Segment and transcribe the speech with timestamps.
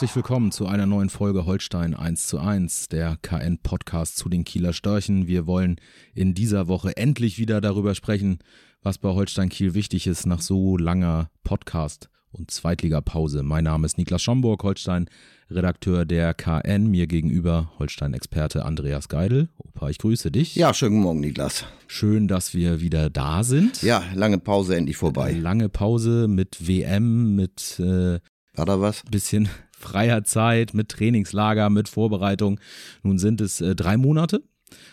[0.00, 4.72] Herzlich willkommen zu einer neuen Folge Holstein 1 zu 1, der KN-Podcast zu den Kieler
[4.72, 5.26] Störchen.
[5.26, 5.76] Wir wollen
[6.14, 8.38] in dieser Woche endlich wieder darüber sprechen,
[8.82, 13.42] was bei Holstein Kiel wichtig ist nach so langer Podcast- und Zweitligapause.
[13.42, 16.86] Mein Name ist Niklas Schomburg, Holstein-Redakteur der KN.
[16.86, 19.50] Mir gegenüber Holstein-Experte Andreas Geidel.
[19.58, 20.56] Opa, ich grüße dich.
[20.56, 21.66] Ja, schönen guten Morgen, Niklas.
[21.88, 23.82] Schön, dass wir wieder da sind.
[23.82, 25.32] Ja, lange Pause endlich vorbei.
[25.32, 28.18] Lange Pause mit WM, mit äh,
[28.54, 29.02] war da was?
[29.10, 29.48] Bisschen
[29.80, 32.60] freier Zeit, mit Trainingslager, mit Vorbereitung.
[33.02, 34.42] Nun sind es äh, drei Monate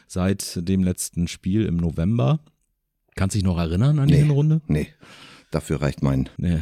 [0.07, 2.39] seit dem letzten Spiel im November.
[3.15, 4.61] Kannst du dich noch erinnern an nee, die Hinrunde?
[4.67, 4.87] Nee.
[5.49, 6.59] Dafür reicht mein, nee.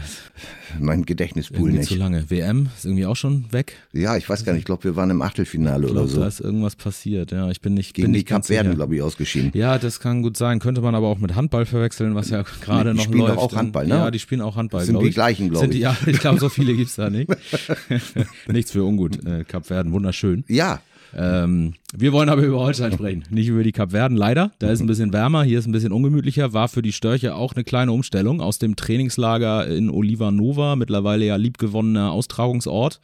[0.80, 1.90] mein Gedächtnispool nicht.
[1.90, 2.30] zu lange.
[2.30, 3.74] WM ist irgendwie auch schon weg.
[3.94, 4.60] Ja, ich weiß gar nicht.
[4.60, 6.20] Ich glaube, wir waren im Achtelfinale ich glaub, oder so.
[6.20, 7.32] Da ist irgendwas passiert.
[7.32, 7.96] Ja, ich bin nicht.
[7.96, 9.50] Gegen bin die nicht Kap Verden, glaube ich, ausgeschieden.
[9.56, 10.60] Ja, das kann gut sein.
[10.60, 13.40] Könnte man aber auch mit Handball verwechseln, was ja gerade die noch spielen läuft.
[13.40, 13.96] auch Handball, ne?
[13.96, 14.82] Ja, die spielen auch Handball.
[14.82, 15.80] Das sind die gleichen, glaube ich.
[15.80, 17.28] Ja, ich glaube, so viele gibt es da nicht.
[18.48, 19.26] Nichts für ungut.
[19.26, 20.44] Äh, Kap Verden, wunderschön.
[20.48, 20.80] Ja.
[21.16, 24.52] Ähm, wir wollen aber über Holstein sprechen, nicht über die Kapverden, leider.
[24.60, 26.54] Da ist ein bisschen wärmer, hier ist ein bisschen ungemütlicher.
[26.54, 31.26] War für die Störche auch eine kleine Umstellung aus dem Trainingslager in Oliva Nova, mittlerweile
[31.26, 33.00] ja liebgewonnener Austragungsort,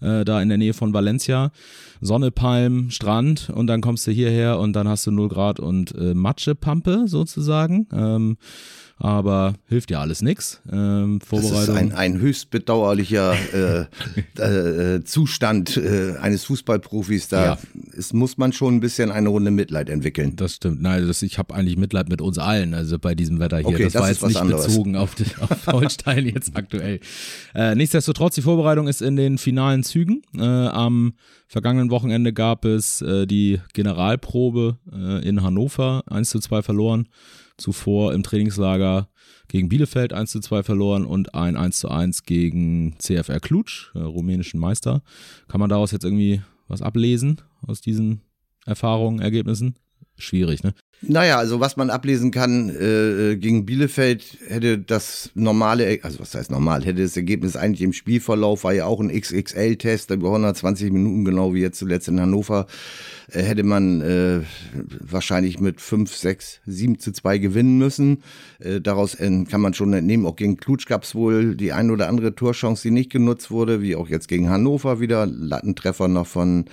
[0.00, 1.50] äh, da in der Nähe von Valencia.
[2.02, 5.94] Sonne, Palm, Strand und dann kommst du hierher und dann hast du 0 Grad und
[5.94, 7.86] äh, Matschepampe sozusagen.
[7.92, 8.36] Ähm,
[9.02, 10.62] aber hilft ja alles nichts.
[10.70, 11.56] Ähm, Vorbereitung.
[11.56, 13.34] Das ist ein, ein höchst bedauerlicher
[14.38, 17.26] äh, äh, Zustand äh, eines Fußballprofis.
[17.26, 17.58] Da ja.
[17.94, 20.36] ist, muss man schon ein bisschen eine Runde Mitleid entwickeln.
[20.36, 20.82] Das stimmt.
[20.82, 23.66] Nein, das, ich habe eigentlich Mitleid mit uns allen, also bei diesem Wetter hier.
[23.66, 24.66] Okay, das, das war jetzt nicht anderes.
[24.66, 27.00] bezogen auf, die, auf Holstein jetzt aktuell.
[27.56, 30.22] Äh, nichtsdestotrotz, die Vorbereitung ist in den finalen Zügen.
[30.36, 31.14] Äh, am
[31.48, 37.08] vergangenen Wochenende gab es äh, die Generalprobe äh, in Hannover, 1 zu 2 verloren
[37.62, 39.08] zuvor im Trainingslager
[39.48, 44.00] gegen Bielefeld 1 zu 2 verloren und ein 1 zu 1 gegen CFR Klutsch, äh,
[44.00, 45.02] rumänischen Meister.
[45.48, 48.22] Kann man daraus jetzt irgendwie was ablesen aus diesen
[48.66, 49.76] Erfahrungen, Ergebnissen?
[50.16, 50.74] Schwierig, ne?
[51.04, 56.50] Naja, also was man ablesen kann, äh, gegen Bielefeld hätte das normale, also was heißt
[56.52, 61.24] normal, hätte das Ergebnis eigentlich im Spielverlauf, war ja auch ein XXL-Test, über 120 Minuten,
[61.24, 62.68] genau wie jetzt zuletzt in Hannover,
[63.32, 64.40] äh, hätte man äh,
[65.00, 68.22] wahrscheinlich mit 5, 6, 7 zu 2 gewinnen müssen.
[68.60, 72.08] Äh, daraus kann man schon entnehmen, auch gegen Klutsch gab es wohl die ein oder
[72.08, 75.26] andere Torchance, die nicht genutzt wurde, wie auch jetzt gegen Hannover wieder.
[75.26, 76.66] Lattentreffer noch von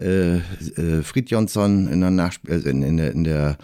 [0.00, 3.58] äh, äh, Fridjonsson in der, Nachsp also in, in der, in der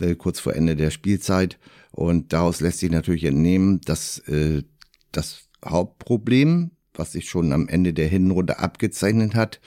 [0.00, 1.58] äh, kurz vor Ende der Spielzeit.
[1.90, 4.62] Und daraus lässt sich natürlich entnehmen, dass äh,
[5.12, 9.60] das Hauptproblem, was sich schon am Ende der Hinrunde abgezeichnet hat,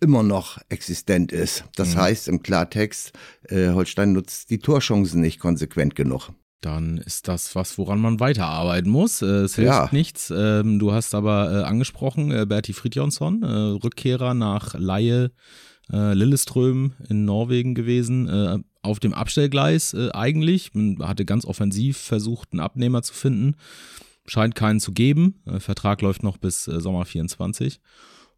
[0.00, 1.64] immer noch existent ist.
[1.76, 2.00] Das mhm.
[2.00, 3.12] heißt im Klartext,
[3.48, 6.30] äh, Holstein nutzt die Torchancen nicht konsequent genug.
[6.60, 9.20] Dann ist das was, woran man weiterarbeiten muss.
[9.20, 9.88] Es hilft ja.
[9.92, 10.32] nichts.
[10.34, 15.30] Ähm, du hast aber angesprochen, Berti Fridjonsson, Rückkehrer nach Laie
[15.88, 20.74] Lilleström in Norwegen gewesen, auf dem Abstellgleis äh, eigentlich.
[20.74, 23.56] Man hatte ganz offensiv versucht, einen Abnehmer zu finden.
[24.26, 25.40] Scheint keinen zu geben.
[25.46, 27.80] Äh, Vertrag läuft noch bis äh, Sommer 24.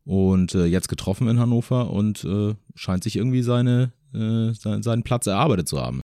[0.05, 5.03] Und äh, jetzt getroffen in Hannover und äh, scheint sich irgendwie seine, äh, sein, seinen
[5.03, 6.01] Platz erarbeitet zu haben.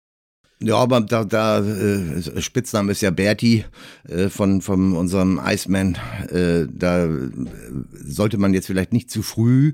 [0.63, 3.65] Ja, aber da, da äh, Spitzname ist ja Berti
[4.07, 5.97] äh, von, von unserem Iceman.
[6.31, 7.09] Äh, da
[8.05, 9.73] sollte man jetzt vielleicht nicht zu früh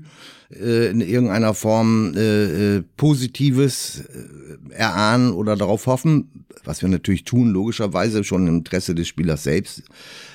[0.49, 7.25] äh, in irgendeiner Form äh, äh, Positives äh, erahnen oder darauf hoffen, was wir natürlich
[7.25, 9.83] tun, logischerweise schon im Interesse des Spielers selbst.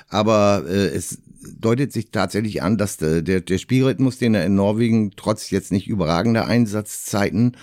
[0.09, 1.17] Aber äh, es
[1.59, 5.87] deutet sich tatsächlich an, dass der, der Spielrhythmus, den er in Norwegen trotz jetzt nicht
[5.87, 7.57] überragender Einsatzzeiten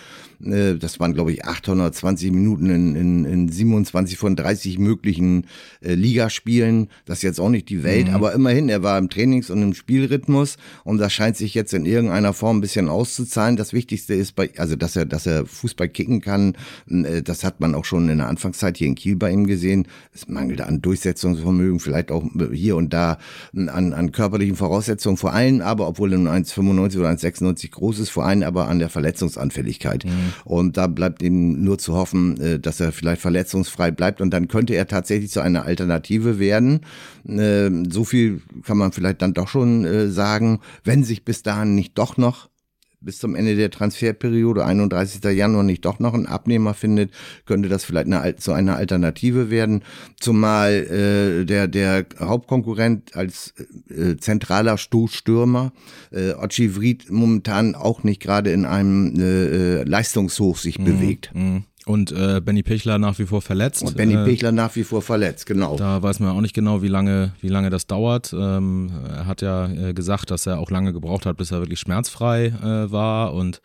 [0.45, 5.47] äh, das waren glaube ich 820 Minuten in, in, in 27 von 30 möglichen
[5.81, 6.89] äh, Ligaspielen.
[7.05, 8.15] Das ist jetzt auch nicht die Welt, mhm.
[8.15, 11.87] aber immerhin, er war im Trainings- und im Spielrhythmus und das scheint sich jetzt in
[11.87, 13.57] irgendeiner Form ein bisschen auszuzahlen.
[13.57, 16.57] Das Wichtigste ist bei, also dass er, dass er Fußball kicken kann,
[16.89, 19.87] äh, das hat man auch schon in der Anfangszeit hier in Kiel bei ihm gesehen.
[20.15, 23.19] Es mangelt an Durchsetzungsvermögen, vielleicht auch hier und da
[23.55, 28.11] an, an körperlichen Voraussetzungen, vor allem aber, obwohl er nur 1,95 oder 1,96 groß ist,
[28.11, 30.05] vor allem aber an der Verletzungsanfälligkeit.
[30.05, 30.30] Mhm.
[30.45, 34.21] Und da bleibt ihm nur zu hoffen, äh, dass er vielleicht verletzungsfrei bleibt.
[34.21, 36.81] Und dann könnte er tatsächlich zu einer Alternative werden.
[37.27, 41.75] Ähm, so viel kann man vielleicht dann doch schon äh, sagen, wenn sich bis dahin
[41.75, 42.50] nicht doch noch
[43.01, 45.23] bis zum Ende der Transferperiode, 31.
[45.25, 47.11] Januar, nicht doch noch einen Abnehmer findet,
[47.47, 49.83] könnte das vielleicht eine, zu einer Alternative werden.
[50.21, 53.55] Zumal äh, der, der Hauptkonkurrent als
[53.89, 55.73] äh, zentraler Stoßstürmer,
[56.13, 60.85] äh, Ochi Vried, momentan auch nicht gerade in einem äh, Leistungshoch sich mhm.
[60.85, 61.31] bewegt.
[61.35, 61.65] Mhm.
[61.91, 63.83] Und äh, Benny Pichler nach wie vor verletzt.
[63.83, 65.77] Und Benny äh, Pichler nach wie vor verletzt, genau.
[65.77, 68.33] Da weiß man auch nicht genau, wie lange, wie lange das dauert.
[68.33, 71.81] Ähm, er hat ja äh, gesagt, dass er auch lange gebraucht hat, bis er wirklich
[71.81, 73.61] schmerzfrei äh, war und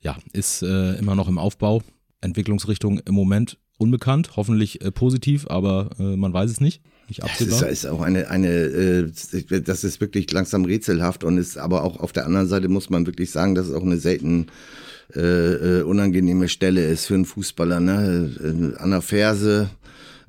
[0.00, 1.82] ja, ist äh, immer noch im Aufbau.
[2.20, 6.80] Entwicklungsrichtung im Moment unbekannt, hoffentlich äh, positiv, aber äh, man weiß es nicht.
[7.08, 7.60] Nicht absehbar.
[7.60, 11.98] Das ist, ist auch eine, eine das ist wirklich langsam rätselhaft und ist aber auch
[11.98, 14.46] auf der anderen Seite muss man wirklich sagen, das ist auch eine selten
[15.16, 17.80] äh, äh, unangenehme Stelle ist für einen Fußballer.
[17.80, 18.30] Ne?
[18.42, 19.70] Äh, an der Ferse,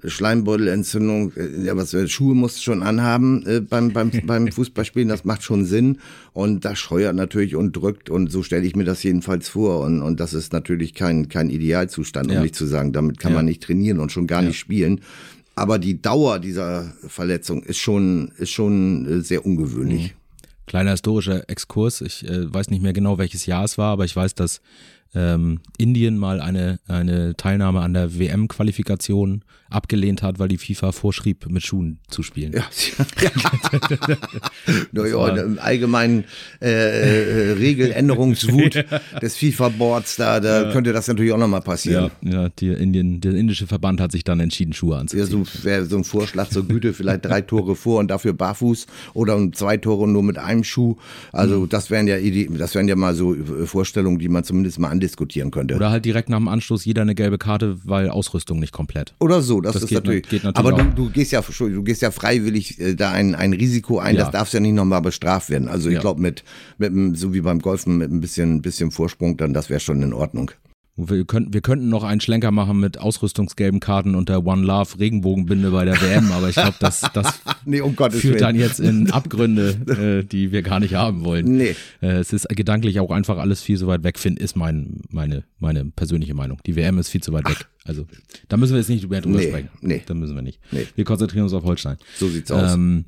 [0.04, 5.26] Schleimbeutelentzündung, äh, ja, was Schuhe musst du schon anhaben äh, beim, beim, beim Fußballspielen, das
[5.26, 6.00] macht schon Sinn.
[6.34, 9.82] Und das scheuert natürlich und drückt und so stelle ich mir das jedenfalls vor.
[9.82, 12.42] Und, und das ist natürlich kein, kein Idealzustand, um ja.
[12.42, 13.38] nicht zu sagen, damit kann ja.
[13.38, 14.50] man nicht trainieren und schon gar ja.
[14.50, 15.02] nicht spielen.
[15.56, 20.14] Aber die Dauer dieser Verletzung ist schon, ist schon sehr ungewöhnlich.
[20.14, 20.25] Mhm.
[20.66, 22.02] Kleiner historischer Exkurs.
[22.02, 24.62] Ich äh, weiß nicht mehr genau, welches Jahr es war, aber ich weiß, dass
[25.16, 31.50] ähm, Indien mal eine, eine Teilnahme an der WM-Qualifikation abgelehnt hat, weil die FIFA vorschrieb,
[31.50, 32.54] mit Schuhen zu spielen.
[32.54, 32.64] Ja,
[33.22, 34.18] ja.
[34.92, 36.26] naja, im allgemeinen
[36.62, 38.86] äh, äh, Regeländerungswut
[39.22, 40.72] des FIFA-Boards, da, da ja.
[40.72, 42.12] könnte das natürlich auch nochmal passieren.
[42.22, 45.26] Ja, ja die Indien, der indische Verband hat sich dann entschieden, Schuhe anzuziehen.
[45.26, 48.86] Ja, so wäre so ein Vorschlag zur Güte, vielleicht drei Tore vor und dafür barfuß
[49.14, 50.96] oder zwei Tore nur mit einem Schuh.
[51.32, 51.70] Also mhm.
[51.70, 52.18] das wären ja
[52.58, 53.36] das wären ja mal so
[53.66, 55.76] Vorstellungen, die man zumindest mal andiskutieren könnte.
[55.76, 59.14] Oder halt direkt nach dem Anstoß jeder eine gelbe Karte, weil Ausrüstung nicht komplett.
[59.20, 60.74] Oder so, das, das ist natürlich, geht natürlich.
[60.74, 64.16] Aber du, du gehst ja, du gehst ja freiwillig äh, da ein, ein Risiko ein,
[64.16, 64.24] ja.
[64.24, 65.68] das darf ja nicht nochmal bestraft werden.
[65.68, 66.02] Also ich ja.
[66.02, 66.44] glaube mit,
[66.78, 70.14] mit, so wie beim Golfen mit ein bisschen, bisschen Vorsprung, dann das wäre schon in
[70.14, 70.52] Ordnung.
[70.98, 74.98] Wir könnten, wir könnten noch einen Schlenker machen mit ausrüstungsgelben Karten und der One Love
[74.98, 78.38] Regenbogenbinde bei der WM, aber ich glaube, das, das nee, um führt Willen.
[78.38, 81.58] dann jetzt in Abgründe, äh, die wir gar nicht haben wollen.
[81.58, 81.76] Nee.
[82.02, 85.44] Äh, es ist gedanklich auch einfach alles viel zu weit weg, finde ist mein, meine,
[85.60, 86.60] meine persönliche Meinung.
[86.66, 87.68] Die WM ist viel zu weit weg.
[87.84, 88.06] Also
[88.48, 89.70] da müssen wir jetzt nicht mehr drüber nee, sprechen.
[89.82, 90.02] Nee.
[90.06, 90.60] Da müssen wir nicht.
[90.72, 90.88] Nee.
[90.96, 91.98] Wir konzentrieren uns auf Holstein.
[92.16, 92.74] So sieht's aus.
[92.74, 93.06] Ähm,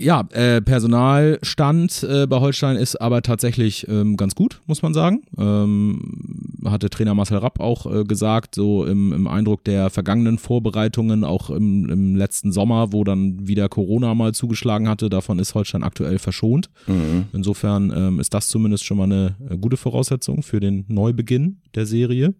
[0.00, 5.22] ja, äh, Personalstand äh, bei Holstein ist aber tatsächlich ähm, ganz gut, muss man sagen.
[5.36, 11.24] Ähm, hatte Trainer Marcel Rapp auch äh, gesagt, so im, im Eindruck der vergangenen Vorbereitungen,
[11.24, 15.82] auch im, im letzten Sommer, wo dann wieder Corona mal zugeschlagen hatte, davon ist Holstein
[15.82, 16.70] aktuell verschont.
[16.86, 17.26] Mhm.
[17.32, 21.86] Insofern ähm, ist das zumindest schon mal eine äh, gute Voraussetzung für den Neubeginn der
[21.86, 22.34] Serie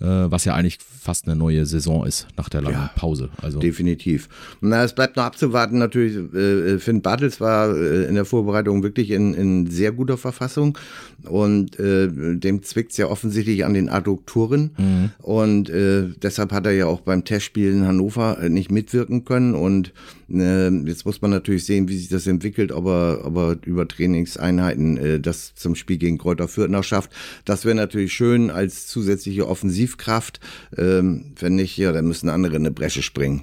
[0.00, 3.30] was ja eigentlich fast eine neue Saison ist nach der langen ja, Pause.
[3.42, 4.28] Also definitiv.
[4.60, 5.78] Na, es bleibt noch abzuwarten.
[5.78, 10.78] Natürlich, äh, Finn Bartels war äh, in der Vorbereitung wirklich in, in sehr guter Verfassung
[11.24, 15.10] und äh, dem zwickt es ja offensichtlich an den Adduktoren mhm.
[15.18, 19.54] und äh, deshalb hat er ja auch beim Testspiel in Hannover äh, nicht mitwirken können
[19.54, 19.92] und
[20.30, 23.86] äh, jetzt muss man natürlich sehen, wie sich das entwickelt, ob er, ob er über
[23.86, 27.10] Trainingseinheiten äh, das zum Spiel gegen Kräuter Fürth noch schafft.
[27.44, 30.40] Das wäre natürlich schön als zusätzliche Offensivkraft.
[30.76, 33.42] Ähm, wenn nicht, ja, dann müssen andere in eine Bresche springen.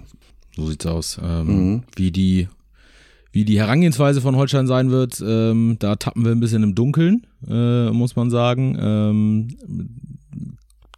[0.56, 1.20] So sieht's aus.
[1.22, 1.84] Ähm, mhm.
[1.96, 2.48] Wie die
[3.36, 7.28] wie die Herangehensweise von Holstein sein wird, ähm, da tappen wir ein bisschen im Dunkeln,
[7.46, 8.78] äh, muss man sagen.
[8.80, 9.50] Ähm,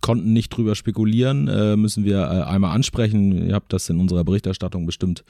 [0.07, 3.45] konnten nicht drüber spekulieren, äh, müssen wir äh, einmal ansprechen.
[3.45, 5.25] Ihr habt das in unserer Berichterstattung bestimmt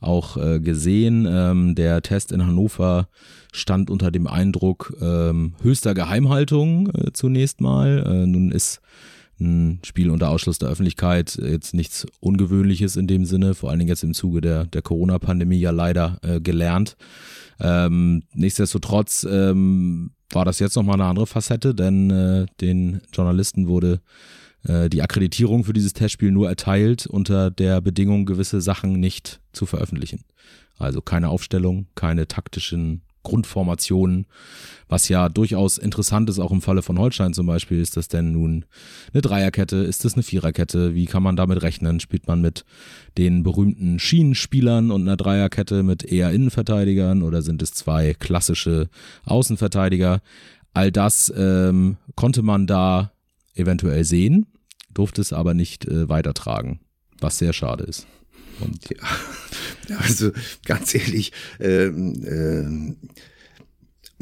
[0.00, 1.28] auch äh, gesehen.
[1.28, 3.08] Ähm, der Test in Hannover
[3.52, 8.02] stand unter dem Eindruck ähm, höchster Geheimhaltung äh, zunächst mal.
[8.06, 8.80] Äh, nun ist
[9.38, 13.90] ein Spiel unter Ausschluss der Öffentlichkeit jetzt nichts Ungewöhnliches in dem Sinne, vor allen Dingen
[13.90, 16.96] jetzt im Zuge der, der Corona-Pandemie ja leider äh, gelernt.
[17.60, 24.00] Ähm, nichtsdestotrotz ähm, war das jetzt nochmal eine andere Facette, denn äh, den Journalisten wurde
[24.64, 29.66] äh, die Akkreditierung für dieses Testspiel nur erteilt unter der Bedingung, gewisse Sachen nicht zu
[29.66, 30.24] veröffentlichen.
[30.76, 34.26] Also keine Aufstellung, keine taktischen Grundformationen,
[34.88, 37.80] was ja durchaus interessant ist, auch im Falle von Holstein zum Beispiel.
[37.80, 38.64] Ist das denn nun
[39.12, 39.78] eine Dreierkette?
[39.78, 40.94] Ist das eine Viererkette?
[40.94, 41.98] Wie kann man damit rechnen?
[41.98, 42.64] Spielt man mit
[43.18, 48.88] den berühmten Schienenspielern und einer Dreierkette mit eher Innenverteidigern oder sind es zwei klassische
[49.24, 50.20] Außenverteidiger?
[50.72, 53.12] All das ähm, konnte man da
[53.54, 54.46] eventuell sehen,
[54.92, 56.80] durfte es aber nicht äh, weitertragen,
[57.20, 58.06] was sehr schade ist.
[58.60, 60.30] Und ja, also
[60.64, 63.12] ganz ehrlich, ähm, äh,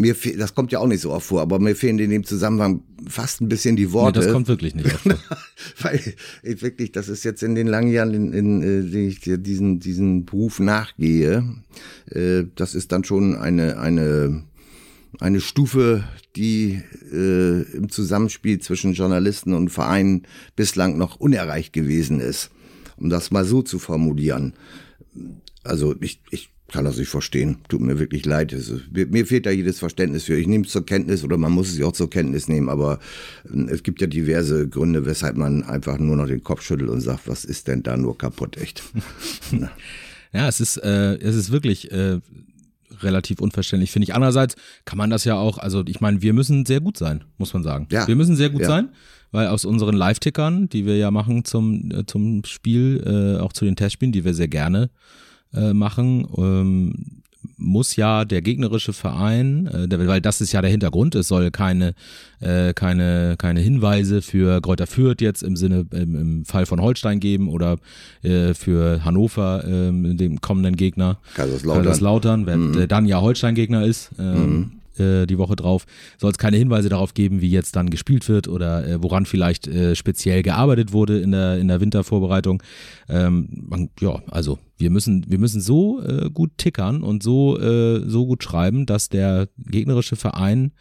[0.01, 2.83] mir das kommt ja auch nicht so oft vor, aber mir fehlen in dem Zusammenhang
[3.07, 4.19] fast ein bisschen die Worte.
[4.19, 5.19] Nee, das kommt wirklich nicht oft vor.
[5.83, 6.01] Weil
[6.43, 9.81] ich wirklich, das ist jetzt in den langen Jahren, in, in, in denen ich diesen,
[9.81, 11.45] diesen Beruf nachgehe,
[12.11, 14.45] äh, das ist dann schon eine, eine
[15.21, 16.05] eine Stufe,
[16.37, 20.23] die äh, im Zusammenspiel zwischen Journalisten und Vereinen
[20.57, 22.51] bislang noch unerreicht gewesen ist.
[23.03, 24.53] Um das mal so zu formulieren.
[25.65, 27.59] Also ich, ich kann das nicht verstehen.
[27.69, 28.53] Tut mir wirklich leid.
[28.53, 30.37] Es, mir fehlt da jedes Verständnis für.
[30.37, 32.99] Ich nehme es zur Kenntnis oder man muss es ja auch zur Kenntnis nehmen, aber
[33.53, 37.01] äh, es gibt ja diverse Gründe, weshalb man einfach nur noch den Kopf schüttelt und
[37.01, 38.83] sagt, was ist denn da nur kaputt, echt?
[40.33, 42.21] ja, es ist, äh, es ist wirklich äh,
[43.03, 44.15] relativ unverständlich, finde ich.
[44.15, 47.55] Andererseits kann man das ja auch, also ich meine, wir müssen sehr gut sein, muss
[47.55, 47.89] man sagen.
[47.91, 48.07] Ja.
[48.07, 48.69] Wir müssen sehr gut ja.
[48.69, 48.89] sein,
[49.31, 53.65] weil aus unseren Live-Tickern, die wir ja machen zum, äh, zum Spiel, äh, auch zu
[53.65, 54.91] den Testspielen, die wir sehr gerne
[55.55, 57.22] äh, machen, ähm,
[57.63, 61.95] muss ja der gegnerische Verein, äh, weil das ist ja der Hintergrund, es soll keine,
[62.41, 67.21] äh, keine, keine Hinweise für Kräuter Fürth jetzt im Sinne, im, im Fall von Holstein
[67.21, 67.79] geben oder
[68.23, 71.19] äh, für Hannover, äh, dem kommenden Gegner.
[71.35, 71.85] Kaiserslautern.
[71.85, 72.89] Kaiserslautern, wenn mhm.
[72.89, 74.11] dann ja Holstein-Gegner ist.
[74.19, 75.85] Äh, mhm äh, die Woche drauf,
[76.19, 79.67] soll es keine Hinweise darauf geben, wie jetzt dann gespielt wird oder äh, woran vielleicht
[79.67, 82.63] äh, speziell gearbeitet wurde in der, in der Wintervorbereitung.
[83.09, 88.03] Ähm, man, ja, also wir müssen, wir müssen so äh, gut tickern und so, äh,
[88.09, 90.73] so gut schreiben, dass der gegnerische Verein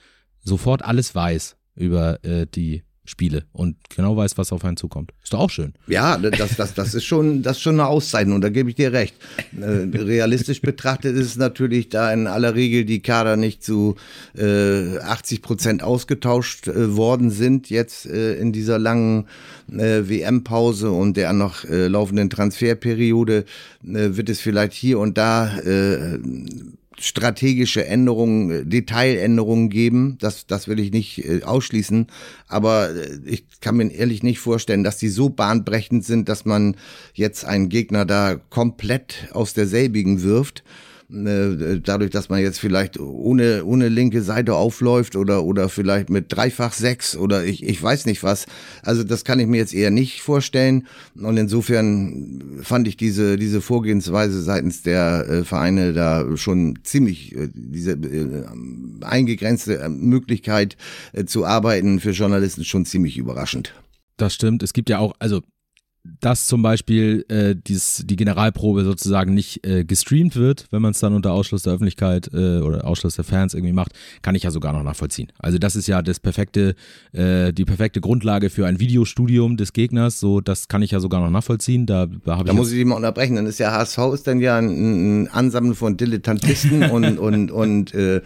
[0.44, 2.20] sofort alles weiß über
[2.54, 5.12] die Spiele und genau weiß, was auf einen zukommt.
[5.24, 5.74] Ist doch auch schön.
[5.88, 8.94] Ja, das, das, das ist schon, das ist schon eine Auszeichnung, da gebe ich dir
[8.94, 9.16] recht.
[9.60, 13.96] Äh, realistisch betrachtet ist es natürlich, da in aller Regel die Kader nicht zu
[14.38, 19.26] äh, 80 Prozent ausgetauscht äh, worden sind, jetzt äh, in dieser langen
[19.72, 23.46] äh, WM-Pause und der noch äh, laufenden Transferperiode,
[23.82, 25.50] wird es vielleicht hier und da
[27.02, 30.18] strategische Änderungen, äh, Detailänderungen geben.
[30.20, 32.08] Das, das will ich nicht äh, ausschließen.
[32.48, 36.76] Aber äh, ich kann mir ehrlich nicht vorstellen, dass die so bahnbrechend sind, dass man
[37.14, 40.64] jetzt einen Gegner da komplett aus derselbigen wirft.
[41.14, 46.26] Äh, dadurch, dass man jetzt vielleicht ohne, ohne linke Seite aufläuft oder, oder vielleicht mit
[46.30, 48.46] dreifach sechs oder ich, ich weiß nicht was.
[48.82, 50.88] Also das kann ich mir jetzt eher nicht vorstellen.
[51.16, 57.50] Und insofern fand ich diese, diese Vorgehensweise seitens der äh, Vereine da schon ziemlich, äh,
[57.54, 58.46] diese äh,
[59.02, 60.78] eingegrenzte Möglichkeit
[61.26, 63.74] zu arbeiten für Journalisten schon ziemlich überraschend.
[64.18, 64.64] Das stimmt.
[64.64, 65.42] Es gibt ja auch, also
[66.04, 71.00] dass zum Beispiel äh, dies, die Generalprobe sozusagen nicht äh, gestreamt wird, wenn man es
[71.00, 73.92] dann unter Ausschluss der Öffentlichkeit äh, oder Ausschluss der Fans irgendwie macht,
[74.24, 75.32] kann ich ja sogar noch nachvollziehen.
[75.38, 76.76] Also das ist ja das perfekte,
[77.12, 80.20] äh, die perfekte Grundlage für ein Videostudium des Gegners.
[80.20, 81.86] So, das kann ich ja sogar noch nachvollziehen.
[81.86, 83.36] Da, da, hab da ich muss ich dich mal unterbrechen.
[83.36, 87.94] Dann ist ja HSV ist dann ja ein, ein Ansammeln von Dilettantisten und und und
[87.94, 88.22] äh,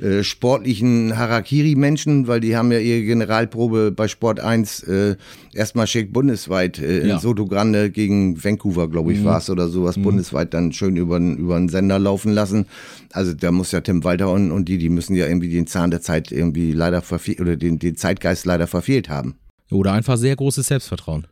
[0.00, 5.16] äh, sportlichen Harakiri-Menschen, weil die haben ja ihre Generalprobe bei Sport 1 äh,
[5.52, 7.19] erstmal schick bundesweit äh, ja.
[7.20, 9.24] Soto Grande gegen Vancouver, glaube ich, mhm.
[9.24, 10.02] war es oder sowas, mhm.
[10.02, 12.66] bundesweit dann schön über, über einen Sender laufen lassen.
[13.12, 15.90] Also da muss ja Tim Walter und, und die, die müssen ja irgendwie den Zahn
[15.90, 19.36] der Zeit irgendwie leider verfehlt oder den, den Zeitgeist leider verfehlt haben.
[19.70, 21.26] Oder einfach sehr großes Selbstvertrauen.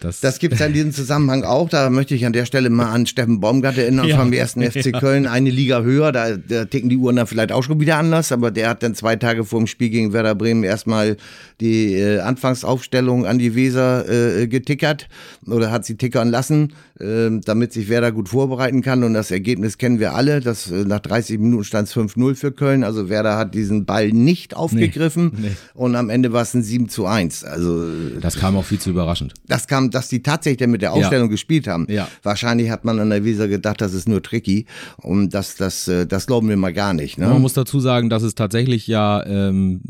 [0.00, 1.68] Das, das gibt es ja in diesem Zusammenhang auch.
[1.68, 4.92] Da möchte ich an der Stelle mal an Steffen Baumgart erinnern ja, vom ersten FC
[4.92, 6.12] Köln, eine Liga höher.
[6.12, 8.94] Da, da ticken die Uhren dann vielleicht auch schon wieder anders, aber der hat dann
[8.94, 11.16] zwei Tage vor dem Spiel gegen Werder Bremen erstmal
[11.60, 15.08] die äh, Anfangsaufstellung an die Weser äh, getickert
[15.46, 19.04] oder hat sie tickern lassen, äh, damit sich Werder gut vorbereiten kann.
[19.04, 20.40] Und das Ergebnis kennen wir alle.
[20.40, 22.84] Das, äh, nach 30 Minuten stand es 5-0 für Köln.
[22.84, 25.56] Also Werder hat diesen Ball nicht aufgegriffen nee, nee.
[25.74, 27.44] und am Ende war es ein 7 zu 1.
[27.44, 27.86] Also,
[28.20, 29.34] das kam auch viel zu überraschend.
[29.46, 31.30] Das kam, dass die tatsächlich mit der Ausstellung ja.
[31.30, 31.86] gespielt haben.
[31.88, 32.06] Ja.
[32.22, 34.66] Wahrscheinlich hat man an der Weser gedacht, das ist nur tricky.
[34.98, 37.16] Und das, das, äh, das glauben wir mal gar nicht.
[37.16, 37.26] Ne?
[37.26, 39.80] Man muss dazu sagen, dass es tatsächlich ja ähm,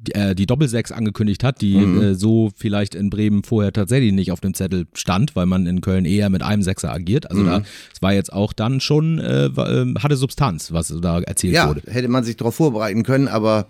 [0.00, 2.00] die, äh, die Doppelsechs angekündigt hat, die mhm.
[2.00, 5.82] äh, so vielleicht in Bremen vorher tatsächlich nicht auf dem Zettel stand, weil man in
[5.82, 7.30] Köln eher mit einem Sechser agiert.
[7.30, 7.46] Also mhm.
[7.46, 11.68] da es war jetzt auch dann schon, äh, äh, hatte Substanz, was da erzählt ja,
[11.68, 11.82] wurde.
[11.86, 13.66] Hätte man sich darauf vorbereiten können, aber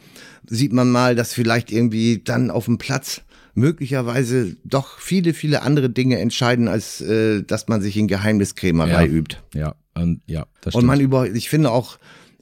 [0.47, 3.23] sieht man mal, dass vielleicht irgendwie dann auf dem Platz
[3.59, 9.13] möglicherweise doch viele, viele andere Dinge entscheiden, als äh, dass man sich in Geheimniskrämerei ja.
[9.13, 9.37] übt.
[9.55, 10.83] Ja, und, ja, das stimmt.
[10.83, 11.99] Und man über, ich finde auch,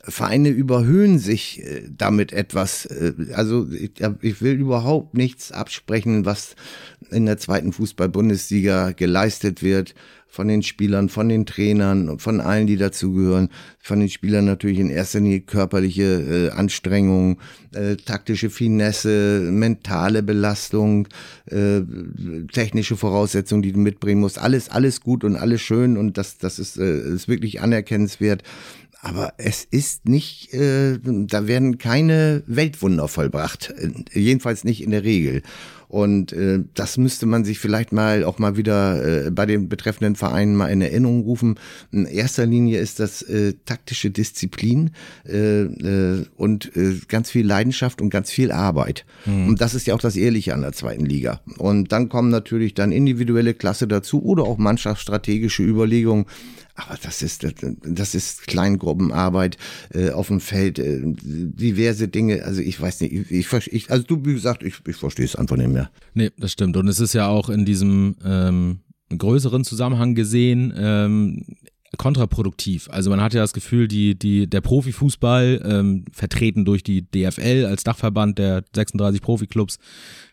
[0.09, 2.87] Vereine überhöhen sich äh, damit etwas.
[2.87, 6.55] Äh, also ich, will überhaupt nichts absprechen, was
[7.11, 9.95] in der zweiten Fußball-Bundesliga geleistet wird
[10.29, 13.49] von den Spielern, von den Trainern und von allen, die dazugehören.
[13.81, 17.39] Von den Spielern natürlich in erster Linie körperliche äh, Anstrengung,
[17.73, 21.09] äh, taktische Finesse, mentale Belastung,
[21.47, 21.81] äh,
[22.53, 24.39] technische Voraussetzungen, die du mitbringen musst.
[24.39, 28.43] Alles, alles gut und alles schön und das, das ist, äh, ist wirklich anerkennenswert.
[29.07, 33.73] Aber es ist nicht, äh, da werden keine Weltwunder vollbracht,
[34.13, 35.43] jedenfalls nicht in der Regel.
[35.87, 40.17] Und äh, das müsste man sich vielleicht mal auch mal wieder äh, bei den betreffenden
[40.17, 41.61] Vereinen mal in Erinnerung rufen.
[41.93, 44.91] In erster Linie ist das äh, taktische Disziplin
[45.25, 49.07] äh, äh, und äh, ganz viel Leidenschaft und ganz viel Arbeit.
[49.25, 49.47] Mhm.
[49.47, 51.41] Und das ist ja auch das Ehrliche an der zweiten Liga.
[51.59, 56.27] Und dann kommen natürlich dann individuelle Klasse dazu oder auch mannschaftsstrategische Überlegungen.
[56.77, 57.47] Aber das ist,
[57.85, 59.57] das ist Kleingruppenarbeit
[59.95, 62.45] äh, auf dem Feld, äh, diverse Dinge.
[62.45, 65.37] Also ich weiß nicht, ich, ich, ich also du, wie gesagt, ich, ich verstehe es
[65.37, 65.91] einfach nicht mehr.
[66.15, 66.77] Nee, das stimmt.
[66.77, 68.81] Und es ist ja auch in diesem ähm,
[69.17, 71.45] größeren Zusammenhang gesehen, ähm,
[71.97, 72.89] kontraproduktiv.
[72.91, 77.67] Also man hat ja das Gefühl, die, die, der Profifußball, ähm, vertreten durch die DFL
[77.67, 79.79] als Dachverband der 36 Profiklubs,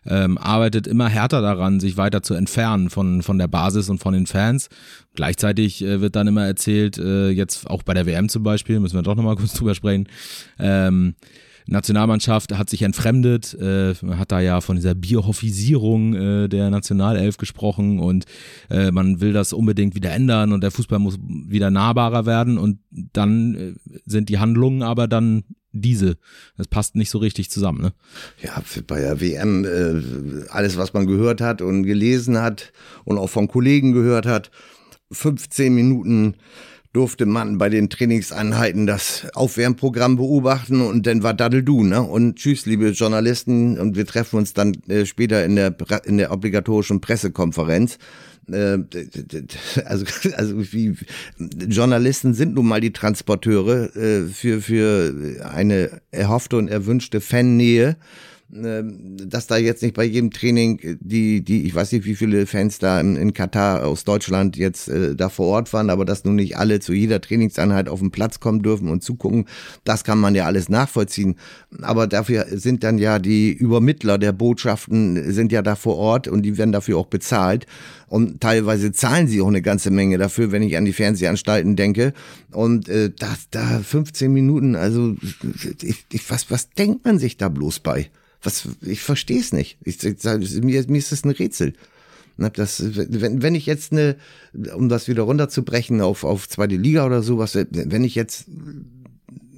[0.05, 4.13] ähm, arbeitet immer härter daran, sich weiter zu entfernen von, von der Basis und von
[4.13, 4.69] den Fans.
[5.15, 8.95] Gleichzeitig äh, wird dann immer erzählt, äh, jetzt auch bei der WM zum Beispiel, müssen
[8.95, 10.07] wir doch nochmal kurz drüber sprechen,
[10.59, 11.15] ähm,
[11.67, 17.99] Nationalmannschaft hat sich entfremdet, äh, hat da ja von dieser Biohoffisierung äh, der Nationalelf gesprochen
[17.99, 18.25] und
[18.69, 22.79] äh, man will das unbedingt wieder ändern und der Fußball muss wieder nahbarer werden und
[22.91, 23.73] dann äh,
[24.05, 25.43] sind die Handlungen aber dann
[25.73, 26.17] diese.
[26.55, 27.93] Das passt nicht so richtig zusammen, ne?
[28.41, 32.71] Ja, bei der WM, äh, alles, was man gehört hat und gelesen hat
[33.05, 34.51] und auch von Kollegen gehört hat,
[35.11, 36.35] 15 Minuten
[36.93, 42.03] durfte man bei den Trainingseinheiten das Aufwärmprogramm beobachten und dann war Daddeldu, ne?
[42.03, 46.31] Und tschüss, liebe Journalisten, und wir treffen uns dann äh, später in der, in der
[46.31, 47.97] obligatorischen Pressekonferenz.
[48.51, 48.77] Äh,
[49.85, 50.95] also, also wie
[51.67, 57.97] Journalisten sind nun mal die Transporteure äh, für, für eine erhoffte und erwünschte Fannähe.
[58.55, 62.45] Ähm, dass da jetzt nicht bei jedem Training die, die, ich weiß nicht, wie viele
[62.45, 66.23] Fans da in, in Katar aus Deutschland jetzt äh, da vor Ort waren, aber dass
[66.23, 69.45] nun nicht alle zu jeder Trainingseinheit auf den Platz kommen dürfen und zugucken,
[69.85, 71.35] das kann man ja alles nachvollziehen.
[71.81, 76.43] Aber dafür sind dann ja die Übermittler der Botschaften sind ja da vor Ort und
[76.43, 77.65] die werden dafür auch bezahlt.
[78.07, 82.13] Und teilweise zahlen sie auch eine ganze Menge dafür, wenn ich an die Fernsehanstalten denke.
[82.51, 85.15] Und äh, da, da 15 Minuten, also
[85.81, 88.11] ich, ich, was, was denkt man sich da bloß bei?
[88.43, 89.77] Was, ich verstehe es nicht.
[89.83, 91.73] Ich, mir, mir ist das ein Rätsel.
[92.37, 94.15] Das, wenn, wenn ich jetzt eine,
[94.75, 98.47] um das wieder runterzubrechen auf, auf zweite Liga oder sowas, wenn ich jetzt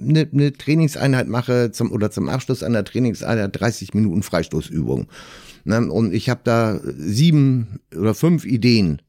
[0.00, 5.08] eine, eine Trainingseinheit mache zum, oder zum Abschluss einer Trainingseinheit 30 Minuten Freistoßübung.
[5.64, 9.02] Ne, und ich habe da sieben oder fünf Ideen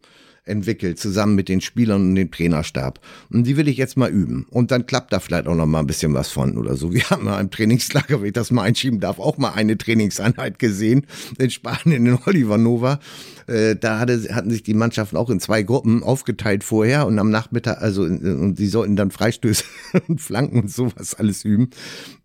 [0.48, 3.00] entwickelt, zusammen mit den Spielern und dem Trainerstab.
[3.30, 4.46] Und die will ich jetzt mal üben.
[4.50, 6.94] Und dann klappt da vielleicht auch noch mal ein bisschen was von oder so.
[6.94, 10.60] Wir haben mal im Trainingslager, wenn ich das mal einschieben darf, auch mal eine Trainingseinheit
[10.60, 11.06] gesehen
[11.38, 13.00] in Spanien in Oliver Nova.
[13.48, 17.32] Äh, da hatte, hatten sich die Mannschaften auch in zwei Gruppen aufgeteilt vorher und am
[17.32, 19.64] Nachmittag, also und die sollten dann Freistöße
[20.08, 21.70] und Flanken und sowas alles üben.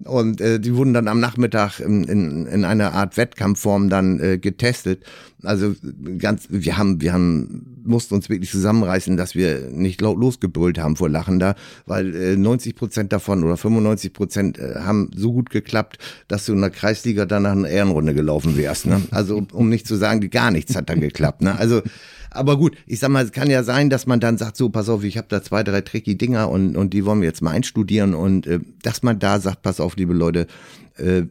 [0.04, 4.38] Und äh, die wurden dann am Nachmittag in, in, in einer Art Wettkampfform dann äh,
[4.38, 5.04] getestet.
[5.42, 5.74] Also
[6.18, 10.96] ganz, wir haben, wir haben, mussten uns wirklich zusammenreißen, dass wir nicht laut losgebrüllt haben
[10.96, 11.54] vor Lachen da,
[11.86, 16.52] weil äh, 90 Prozent davon oder 95 Prozent äh, haben so gut geklappt, dass du
[16.52, 18.86] in der Kreisliga dann nach einer Ehrenrunde gelaufen wärst.
[18.86, 19.02] Ne?
[19.10, 21.42] Also um nicht zu sagen, gar nichts hat da geklappt.
[21.42, 21.58] Ne?
[21.58, 21.82] Also
[22.34, 24.88] aber gut, ich sag mal, es kann ja sein, dass man dann sagt, so, pass
[24.88, 27.50] auf, ich habe da zwei, drei tricky Dinger und, und die wollen wir jetzt mal
[27.50, 30.46] einstudieren und äh, dass man da sagt, pass auf, liebe Leute,
[30.96, 31.22] äh,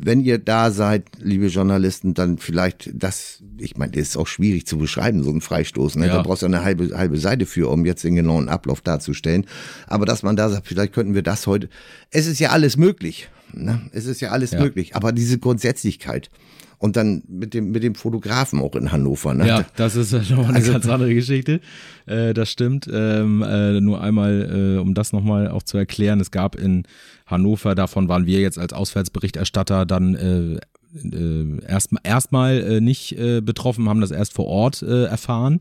[0.00, 4.66] wenn ihr da seid, liebe Journalisten, dann vielleicht das, ich meine, das ist auch schwierig
[4.66, 5.96] zu beschreiben, so ein Freistoß.
[5.96, 6.06] Ne?
[6.06, 6.16] Ja.
[6.16, 9.46] Da brauchst du eine halbe, halbe Seite für, um jetzt den genauen Ablauf darzustellen.
[9.86, 11.68] Aber dass man da sagt, vielleicht könnten wir das heute.
[12.10, 13.28] Es ist ja alles möglich.
[13.52, 13.82] Ne?
[13.92, 14.60] Es ist ja alles ja.
[14.60, 14.96] möglich.
[14.96, 16.30] Aber diese Grundsätzlichkeit
[16.78, 19.34] und dann mit dem, mit dem Fotografen auch in Hannover.
[19.34, 19.46] Ne?
[19.46, 21.60] Ja, das ist nochmal eine also, ganz andere Geschichte.
[22.06, 22.88] Äh, das stimmt.
[22.92, 26.84] Ähm, äh, nur einmal, äh, um das nochmal auch zu erklären, es gab in
[27.26, 30.60] Hannover, davon waren wir jetzt als Auswärtsberichterstatter dann äh,
[31.04, 35.58] äh, erstmal erstmal äh, nicht äh, betroffen, haben das erst vor Ort äh, erfahren,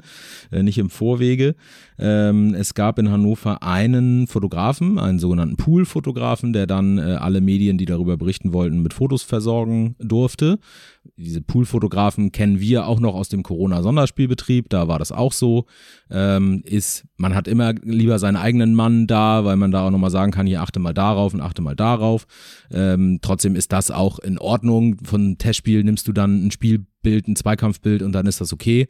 [0.52, 1.56] äh, nicht im Vorwege.
[1.98, 7.78] Ähm, es gab in Hannover einen Fotografen, einen sogenannten Pool-Fotografen, der dann äh, alle Medien,
[7.78, 10.60] die darüber berichten wollten, mit Fotos versorgen durfte.
[11.18, 15.66] Diese Pool-Fotografen kennen wir auch noch aus dem Corona-Sonderspielbetrieb, da war das auch so.
[16.10, 20.12] Ähm, ist, man hat immer lieber seinen eigenen Mann da, weil man da auch nochmal
[20.12, 22.26] sagen kann, hier achte mal darauf und achte mal darauf.
[22.72, 24.98] Ähm, trotzdem ist das auch in Ordnung.
[25.04, 26.52] Von Testspiel nimmst du dann ein
[27.06, 28.88] Spielbild, ein Zweikampfbild und dann ist das okay.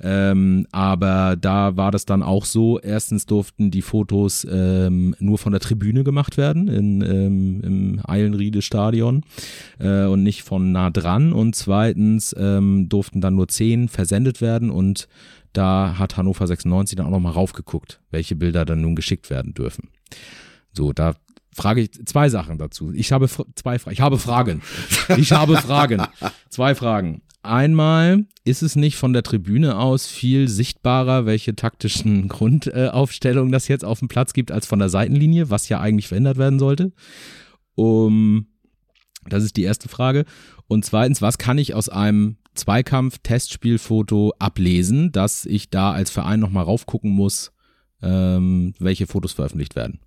[0.00, 2.78] Ähm, aber da war das dann auch so.
[2.78, 8.60] Erstens durften die Fotos ähm, nur von der Tribüne gemacht werden in, ähm, im Eilenriede
[8.60, 9.24] Stadion
[9.78, 11.32] äh, und nicht von nah dran.
[11.32, 15.08] Und zweitens ähm, durften dann nur zehn versendet werden und
[15.52, 19.88] da hat Hannover 96 dann auch nochmal raufgeguckt, welche Bilder dann nun geschickt werden dürfen.
[20.72, 21.14] So, da
[21.54, 22.92] frage ich zwei Sachen dazu.
[22.92, 23.92] Ich habe zwei Fragen.
[23.92, 24.62] Ich habe Fragen.
[25.16, 26.02] Ich habe Fragen.
[26.48, 27.22] Zwei Fragen.
[27.44, 33.84] Einmal ist es nicht von der Tribüne aus viel sichtbarer, welche taktischen Grundaufstellungen das jetzt
[33.84, 36.92] auf dem Platz gibt, als von der Seitenlinie, was ja eigentlich verändert werden sollte.
[37.74, 38.46] Um,
[39.28, 40.24] das ist die erste Frage.
[40.68, 46.64] Und zweitens, was kann ich aus einem Zweikampf-Testspielfoto ablesen, dass ich da als Verein nochmal
[46.64, 47.52] raufgucken muss,
[48.00, 50.00] ähm, welche Fotos veröffentlicht werden?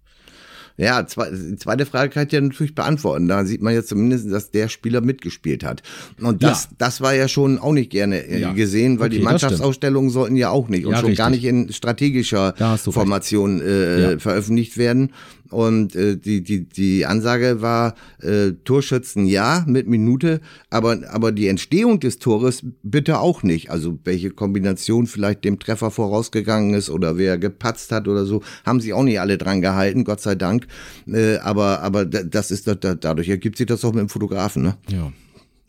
[0.77, 3.27] Ja, die zweite Frage kann ich ja natürlich beantworten.
[3.27, 5.81] Da sieht man ja zumindest, dass der Spieler mitgespielt hat.
[6.21, 6.69] Und das, ja.
[6.77, 8.53] das war ja schon auch nicht gerne äh, ja.
[8.53, 11.17] gesehen, weil okay, die Mannschaftsausstellungen sollten ja auch nicht und ja, schon richtig.
[11.17, 15.13] gar nicht in strategischer Formation äh, veröffentlicht werden.
[15.49, 21.47] Und äh, die, die, die Ansage war äh, Torschützen ja mit Minute, aber, aber die
[21.47, 23.69] Entstehung des Tores bitte auch nicht.
[23.69, 28.81] Also welche Kombination vielleicht dem Treffer vorausgegangen ist oder wer gepatzt hat oder so, haben
[28.81, 30.67] sie auch nicht alle dran gehalten, Gott sei Dank.
[31.07, 34.77] Äh, aber, aber das ist dadurch ergibt sich das auch mit dem Fotografen, ne?
[34.89, 35.11] Ja.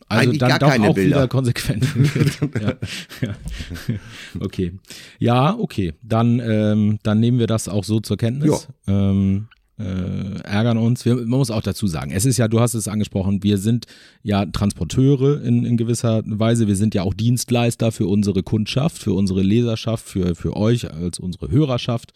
[0.09, 1.17] Also Eigentlich dann gar doch keine auch Bilder.
[1.17, 1.85] wieder konsequent.
[2.59, 2.73] ja,
[3.21, 3.35] ja.
[4.39, 4.73] Okay.
[5.19, 5.93] Ja, okay.
[6.01, 8.67] Dann, ähm, dann nehmen wir das auch so zur Kenntnis.
[8.87, 11.05] Ähm, äh, ärgern uns.
[11.05, 13.85] Wir, man muss auch dazu sagen, es ist ja, du hast es angesprochen, wir sind
[14.23, 16.67] ja Transporteure in, in gewisser Weise.
[16.67, 21.19] Wir sind ja auch Dienstleister für unsere Kundschaft, für unsere Leserschaft, für, für euch als
[21.19, 22.11] unsere Hörerschaft.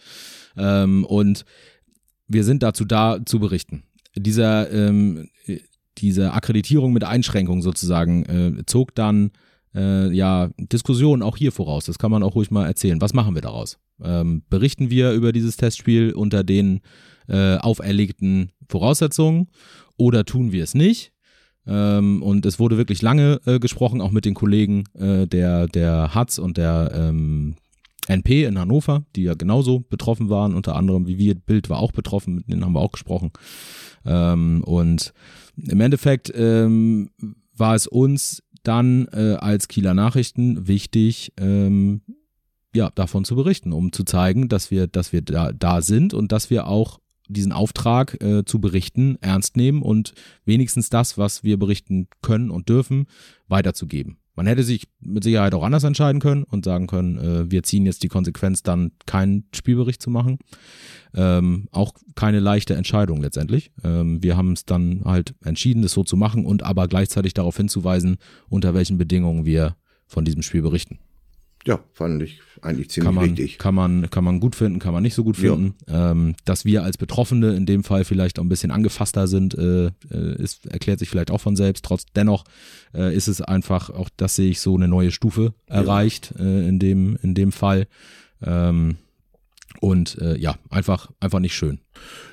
[0.57, 1.45] Ähm, und
[2.27, 3.83] wir sind dazu da zu berichten.
[4.15, 5.29] Dieser, ähm,
[5.97, 9.31] diese Akkreditierung mit Einschränkung sozusagen äh, zog dann
[9.73, 11.85] äh, ja Diskussionen auch hier voraus.
[11.85, 13.01] Das kann man auch ruhig mal erzählen.
[13.01, 13.79] Was machen wir daraus?
[14.01, 16.81] Ähm, berichten wir über dieses Testspiel unter den
[17.27, 19.47] äh, auferlegten Voraussetzungen
[19.97, 21.11] oder tun wir es nicht?
[21.65, 26.13] Ähm, und es wurde wirklich lange äh, gesprochen, auch mit den Kollegen äh, der, der
[26.13, 27.55] Hatz und der ähm,
[28.07, 31.35] NP in Hannover, die ja genauso betroffen waren, unter anderem wie wir.
[31.35, 33.31] Bild war auch betroffen, mit denen haben wir auch gesprochen.
[34.05, 35.13] Ähm, und
[35.55, 37.09] im Endeffekt ähm,
[37.55, 42.01] war es uns dann äh, als Kieler Nachrichten wichtig, ähm,
[42.75, 46.31] ja, davon zu berichten, um zu zeigen, dass wir, dass wir da, da sind und
[46.31, 50.13] dass wir auch diesen Auftrag äh, zu berichten ernst nehmen und
[50.45, 53.07] wenigstens das, was wir berichten können und dürfen,
[53.47, 54.17] weiterzugeben.
[54.35, 57.85] Man hätte sich mit Sicherheit auch anders entscheiden können und sagen können, äh, wir ziehen
[57.85, 60.39] jetzt die Konsequenz, dann keinen Spielbericht zu machen.
[61.13, 63.71] Ähm, auch keine leichte Entscheidung letztendlich.
[63.83, 67.57] Ähm, wir haben es dann halt entschieden, das so zu machen und aber gleichzeitig darauf
[67.57, 68.17] hinzuweisen,
[68.49, 69.75] unter welchen Bedingungen wir
[70.07, 70.97] von diesem Spiel berichten.
[71.65, 73.57] Ja, fand ich eigentlich ziemlich kann man, richtig.
[73.57, 75.75] Kann man, kann man gut finden, kann man nicht so gut finden.
[75.87, 76.11] Ja.
[76.11, 79.87] Ähm, dass wir als Betroffene in dem Fall vielleicht auch ein bisschen angefasster sind, äh,
[80.11, 81.85] äh, ist, erklärt sich vielleicht auch von selbst.
[81.85, 82.43] Trotz dennoch
[82.93, 86.45] äh, ist es einfach, auch das sehe ich so eine neue Stufe erreicht ja.
[86.45, 87.87] äh, in, dem, in dem Fall.
[88.41, 88.97] Ähm,
[89.79, 91.79] und äh, ja, einfach, einfach nicht schön.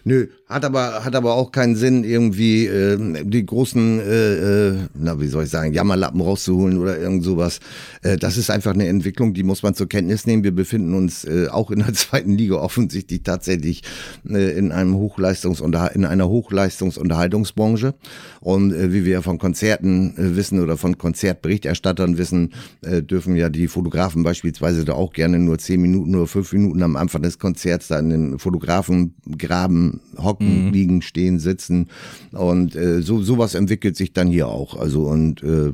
[0.05, 5.21] Nö, hat aber, hat aber auch keinen Sinn, irgendwie äh, die großen, äh, äh, na
[5.21, 7.61] wie soll ich sagen, Jammerlappen rauszuholen oder irgend sowas.
[8.03, 10.43] Äh, das ist einfach eine Entwicklung, die muss man zur Kenntnis nehmen.
[10.43, 13.83] Wir befinden uns äh, auch in der zweiten Liga offensichtlich tatsächlich
[14.29, 17.95] äh, in einem Hochleistungsunterhalt, in einer Hochleistungsunterhaltungsbranche.
[18.41, 23.51] Und äh, wie wir von Konzerten äh, wissen oder von Konzertberichterstattern wissen, äh, dürfen ja
[23.51, 27.39] die Fotografen beispielsweise da auch gerne nur zehn Minuten oder fünf Minuten am Anfang des
[27.39, 29.15] Konzerts da in den Fotografen
[29.51, 30.73] graben, hocken, mhm.
[30.73, 31.89] liegen, stehen, sitzen.
[32.33, 34.79] Und äh, so sowas entwickelt sich dann hier auch.
[34.79, 35.73] Also und äh,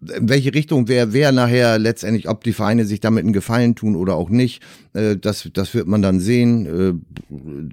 [0.00, 3.96] in welche Richtung wer wer nachher letztendlich, ob die Vereine sich damit einen Gefallen tun
[3.96, 4.62] oder auch nicht,
[4.94, 6.66] äh, das, das wird man dann sehen.
[6.66, 6.94] Äh,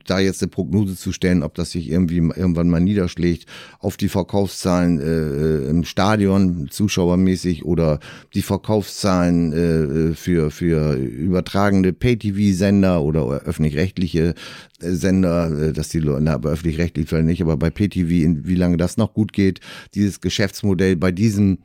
[0.06, 3.46] da jetzt eine Prognose zu stellen, ob das sich irgendwie irgendwann mal niederschlägt
[3.80, 8.00] auf die Verkaufszahlen äh, im Stadion, zuschauermäßig oder
[8.34, 14.34] die Verkaufszahlen äh, für, für übertragende Pay-TV-Sender oder öffentlich-rechtliche
[14.82, 18.98] äh, Sender, äh, dass die na, öffentlich-rechtlich vielleicht nicht, aber bei Pay-TV, wie lange das
[18.98, 19.62] noch gut geht,
[19.96, 21.60] dieses Geschäftsmodell bei diesem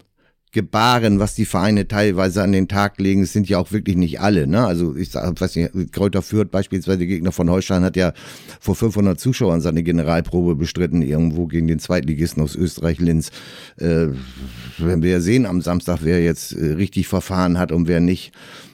[0.52, 4.20] Gebaren, was die Vereine teilweise an den Tag legen, es sind ja auch wirklich nicht
[4.20, 4.46] alle.
[4.46, 4.66] Ne?
[4.66, 8.12] Also ich sag, weiß nicht, Kräuter Fürth beispielsweise, Gegner von Holstein, hat ja
[8.60, 13.30] vor 500 Zuschauern seine Generalprobe bestritten, irgendwo gegen den Zweitligisten aus Österreich, Linz.
[13.78, 14.08] Äh,
[14.76, 18.32] wenn wir ja sehen am Samstag, wer jetzt äh, richtig verfahren hat und wer nicht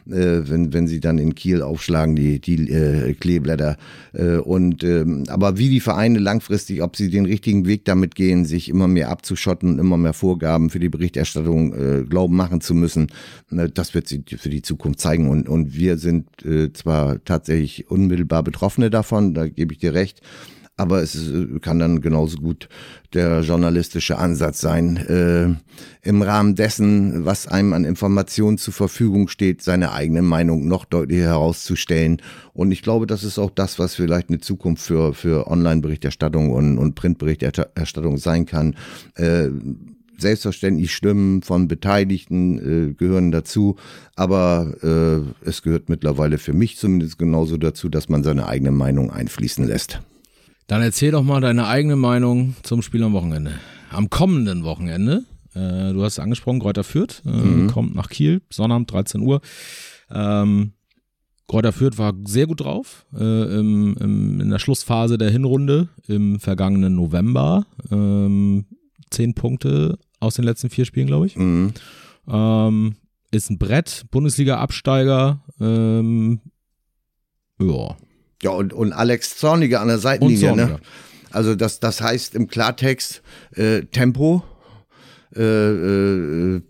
[0.09, 3.77] wenn, wenn sie dann in Kiel aufschlagen, die, die äh, Kleeblätter.
[4.13, 8.45] Äh, und ähm, aber wie die Vereine langfristig, ob sie den richtigen Weg damit gehen,
[8.45, 13.09] sich immer mehr abzuschotten, immer mehr Vorgaben für die Berichterstattung äh, glauben machen zu müssen,
[13.51, 15.29] äh, das wird sie für die Zukunft zeigen.
[15.29, 20.23] Und, und wir sind äh, zwar tatsächlich unmittelbar Betroffene davon, da gebe ich dir recht.
[20.79, 22.69] Aber es äh, kann dann genauso gut
[23.13, 29.63] der journalistische Ansatz sein, äh, im Rahmen dessen, was einem an Informationen zur Verfügung steht,
[29.63, 32.23] seine eigene Meinung noch deutlicher herauszustellen.
[32.55, 36.79] Und ich glaube, das ist auch das, was vielleicht eine Zukunft für, für Online-Berichterstattung und,
[36.79, 38.77] und Printberichterstattung sein kann.
[39.17, 39.49] Äh,
[40.19, 43.77] selbstverständlich Stimmen von Beteiligten äh, gehören dazu,
[44.17, 49.11] aber äh, es gehört mittlerweile für mich zumindest genauso dazu, dass man seine eigene Meinung
[49.11, 50.01] einfließen lässt.
[50.69, 53.59] Dann erzähl doch mal deine eigene Meinung zum Spiel am Wochenende.
[53.91, 57.69] Am kommenden Wochenende, äh, du hast angesprochen, Kräuter Fürth, äh, mhm.
[57.69, 59.41] kommt nach Kiel, Sonnabend, 13 Uhr.
[60.11, 60.73] Ähm,
[61.49, 66.39] Kräuter Fürth war sehr gut drauf äh, im, im, in der Schlussphase der Hinrunde im
[66.39, 67.65] vergangenen November.
[67.91, 68.67] Ähm,
[69.09, 71.37] zehn Punkte aus den letzten vier Spielen, glaube ich.
[71.37, 71.73] Mhm.
[72.29, 72.97] Ähm,
[73.31, 75.43] ist ein Brett, Bundesliga-Absteiger.
[75.59, 76.41] Ähm,
[77.59, 77.97] ja.
[78.43, 80.81] Ja, und, und Alex Zorniger an der Seitenlinie, ne?
[81.31, 83.23] Also das, das heißt im Klartext
[83.55, 84.43] äh, Tempo,
[85.37, 86.63] äh, äh,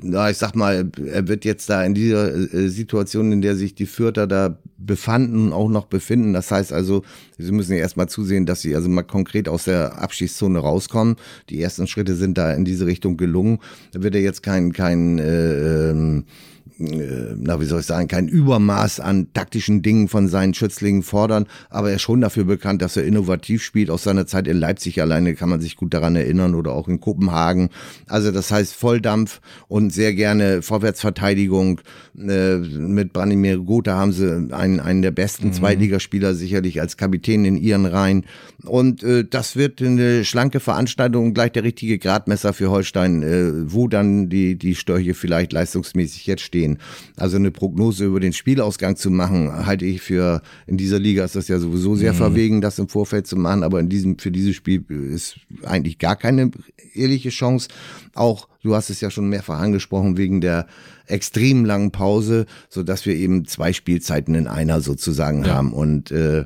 [0.00, 3.74] na, ich sag mal, er wird jetzt da in dieser äh, Situation, in der sich
[3.74, 6.32] die Fürther da befanden, auch noch befinden.
[6.32, 7.02] Das heißt also,
[7.36, 11.16] sie müssen ja erstmal zusehen, dass sie also mal konkret aus der Abschießzone rauskommen.
[11.48, 13.58] Die ersten Schritte sind da in diese Richtung gelungen.
[13.92, 18.28] Da wird er jetzt kein, kein äh, ähm, äh, na, wie soll ich sagen, kein
[18.28, 22.96] Übermaß an taktischen Dingen von seinen Schützlingen fordern, aber er ist schon dafür bekannt, dass
[22.96, 23.90] er innovativ spielt.
[23.90, 27.00] Aus seiner Zeit in Leipzig alleine kann man sich gut daran erinnern oder auch in
[27.00, 27.70] Kopenhagen.
[28.06, 31.80] Also das heißt Volldampf und sehr gerne Vorwärtsverteidigung.
[32.16, 35.52] Äh, mit Branimir Gotha haben sie einen, einen der besten mhm.
[35.54, 38.24] Zweitligaspieler sicherlich als Kapitän in ihren Reihen.
[38.64, 43.72] Und äh, das wird eine schlanke Veranstaltung und gleich der richtige Gradmesser für Holstein, äh,
[43.72, 46.78] wo dann die, die Störche vielleicht leistungsmäßig jetzt stehen gehen.
[47.16, 51.36] Also eine Prognose über den Spielausgang zu machen, halte ich für, in dieser Liga ist
[51.36, 52.16] das ja sowieso sehr mhm.
[52.16, 56.16] verwegen, das im Vorfeld zu machen, aber in diesem, für dieses Spiel ist eigentlich gar
[56.16, 56.50] keine
[56.94, 57.68] ehrliche Chance.
[58.14, 60.66] Auch, du hast es ja schon mehrfach angesprochen, wegen der
[61.06, 65.54] extrem langen Pause, so dass wir eben zwei Spielzeiten in einer sozusagen ja.
[65.54, 66.44] haben und, äh,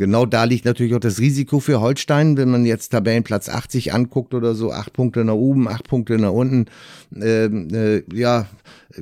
[0.00, 4.32] Genau da liegt natürlich auch das Risiko für Holstein, wenn man jetzt Tabellenplatz 80 anguckt
[4.32, 6.64] oder so, acht Punkte nach oben, acht Punkte nach unten.
[7.14, 8.46] Äh, äh, ja,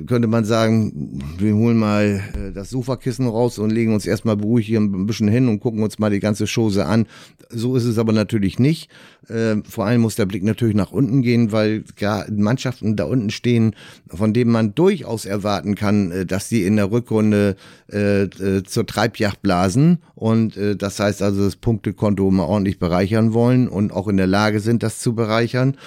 [0.05, 4.67] könnte man sagen, wir holen mal äh, das Sofakissen raus und legen uns erstmal beruhig
[4.67, 7.07] hier ein bisschen hin und gucken uns mal die ganze Chose an.
[7.49, 8.89] So ist es aber natürlich nicht.
[9.27, 11.83] Äh, vor allem muss der Blick natürlich nach unten gehen, weil
[12.29, 13.75] Mannschaften da unten stehen,
[14.07, 17.55] von denen man durchaus erwarten kann, äh, dass sie in der Rückrunde
[18.65, 20.59] zur Treibjacht blasen und
[20.89, 24.81] das heißt also das Punktekonto mal ordentlich bereichern wollen und auch in der Lage sind,
[24.81, 25.77] das zu bereichern.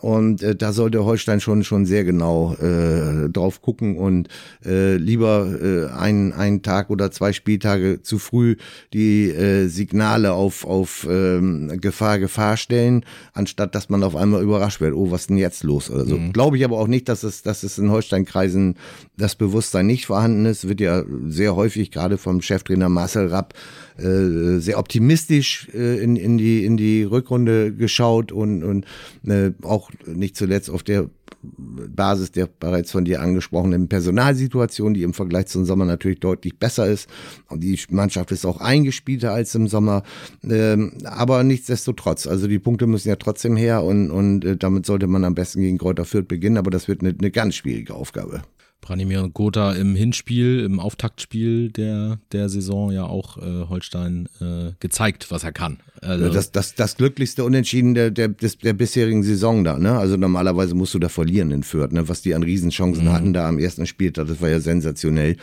[0.00, 4.28] Und äh, da sollte Holstein schon schon sehr genau äh, drauf gucken und
[4.64, 8.56] äh, lieber äh, einen, einen Tag oder zwei Spieltage zu früh
[8.92, 14.80] die äh, Signale auf, auf ähm, Gefahr, Gefahr stellen, anstatt dass man auf einmal überrascht
[14.80, 16.16] wird, oh, was ist denn jetzt los oder so.
[16.16, 16.32] Mhm.
[16.32, 18.76] Glaube ich aber auch nicht, dass es, dass es in Holstein-Kreisen
[19.16, 20.68] das Bewusstsein nicht vorhanden ist.
[20.68, 23.54] Wird ja sehr häufig gerade vom Cheftrainer Marcel Rapp
[23.98, 28.86] äh, sehr optimistisch äh, in, in, die, in die Rückrunde geschaut und, und
[29.26, 31.10] äh, auch nicht zuletzt auf der
[31.42, 36.86] Basis der bereits von dir angesprochenen Personalsituation, die im Vergleich zum Sommer natürlich deutlich besser
[36.86, 37.08] ist.
[37.48, 40.02] Und die Mannschaft ist auch eingespielter als im Sommer.
[40.42, 45.06] Ähm, aber nichtsdestotrotz, also die Punkte müssen ja trotzdem her und, und äh, damit sollte
[45.06, 48.42] man am besten gegen Kräuter Fürth beginnen, aber das wird eine, eine ganz schwierige Aufgabe.
[48.80, 55.30] Branimir Gotha im Hinspiel, im Auftaktspiel der, der Saison ja auch äh, Holstein äh, gezeigt,
[55.30, 55.78] was er kann.
[56.00, 59.78] Also das, das, das glücklichste Unentschieden der, der, des, der bisherigen Saison da.
[59.78, 59.98] Ne?
[59.98, 61.92] Also normalerweise musst du da verlieren in Fürth.
[61.92, 62.08] Ne?
[62.08, 63.12] Was die an Riesenchancen mhm.
[63.12, 65.36] hatten da am ersten Spieltag, das war ja sensationell.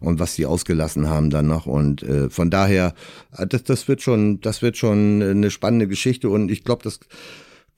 [0.00, 1.66] Und was die ausgelassen haben dann noch.
[1.66, 2.94] Und äh, von daher,
[3.36, 6.28] äh, das, das wird schon, das wird schon eine spannende Geschichte.
[6.28, 7.00] Und ich glaube, das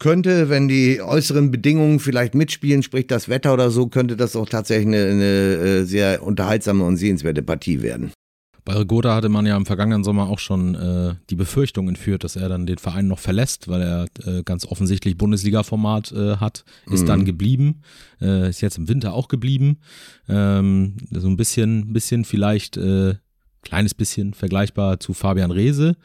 [0.03, 4.49] könnte, wenn die äußeren Bedingungen vielleicht mitspielen, sprich das Wetter oder so, könnte das auch
[4.49, 8.11] tatsächlich eine, eine äh, sehr unterhaltsame und sehenswerte Partie werden.
[8.65, 12.35] Bei Rigoda hatte man ja im vergangenen Sommer auch schon äh, die Befürchtung entführt, dass
[12.35, 17.03] er dann den Verein noch verlässt, weil er äh, ganz offensichtlich Bundesliga-Format äh, hat, ist
[17.03, 17.07] mhm.
[17.07, 17.83] dann geblieben,
[18.21, 19.79] äh, ist jetzt im Winter auch geblieben.
[20.29, 23.15] Ähm, so ein bisschen, bisschen vielleicht, äh,
[23.62, 25.96] kleines bisschen vergleichbar zu Fabian Reese,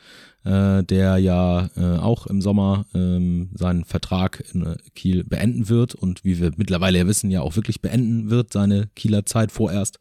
[0.44, 5.96] äh, der ja äh, auch im Sommer ähm, seinen Vertrag in äh, Kiel beenden wird
[5.96, 10.00] und wie wir mittlerweile ja wissen, ja auch wirklich beenden wird, seine Kieler Zeit vorerst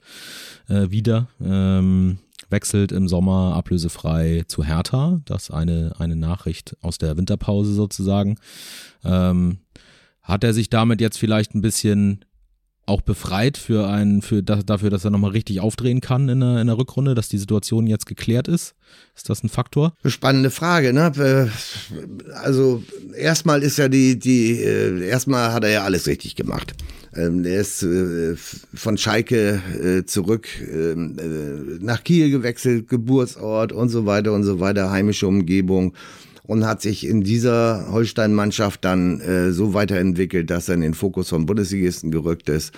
[0.69, 1.29] äh, wieder.
[1.43, 5.21] Ähm, wechselt im Sommer ablösefrei zu Hertha.
[5.25, 8.39] Das eine, eine Nachricht aus der Winterpause sozusagen.
[9.05, 9.59] Ähm,
[10.23, 12.25] hat er sich damit jetzt vielleicht ein bisschen
[12.87, 16.61] auch befreit für einen, für das, dafür, dass er nochmal richtig aufdrehen kann in der,
[16.61, 18.75] in der Rückrunde, dass die Situation jetzt geklärt ist?
[19.17, 19.95] Ist das ein Faktor?
[20.05, 21.13] Spannende Frage, ne?
[21.19, 22.83] Äh, also
[23.17, 26.75] erstmal ist ja die, die, äh, erstmal hat er ja alles richtig gemacht.
[27.15, 31.17] Ähm, er ist äh, von Schalke zurück ähm,
[31.81, 35.95] nach Kiel gewechselt, Geburtsort und so weiter und so weiter, heimische Umgebung
[36.47, 41.29] und hat sich in dieser Holstein-Mannschaft dann äh, so weiterentwickelt, dass er in den Fokus
[41.29, 42.73] von Bundesligisten gerückt ist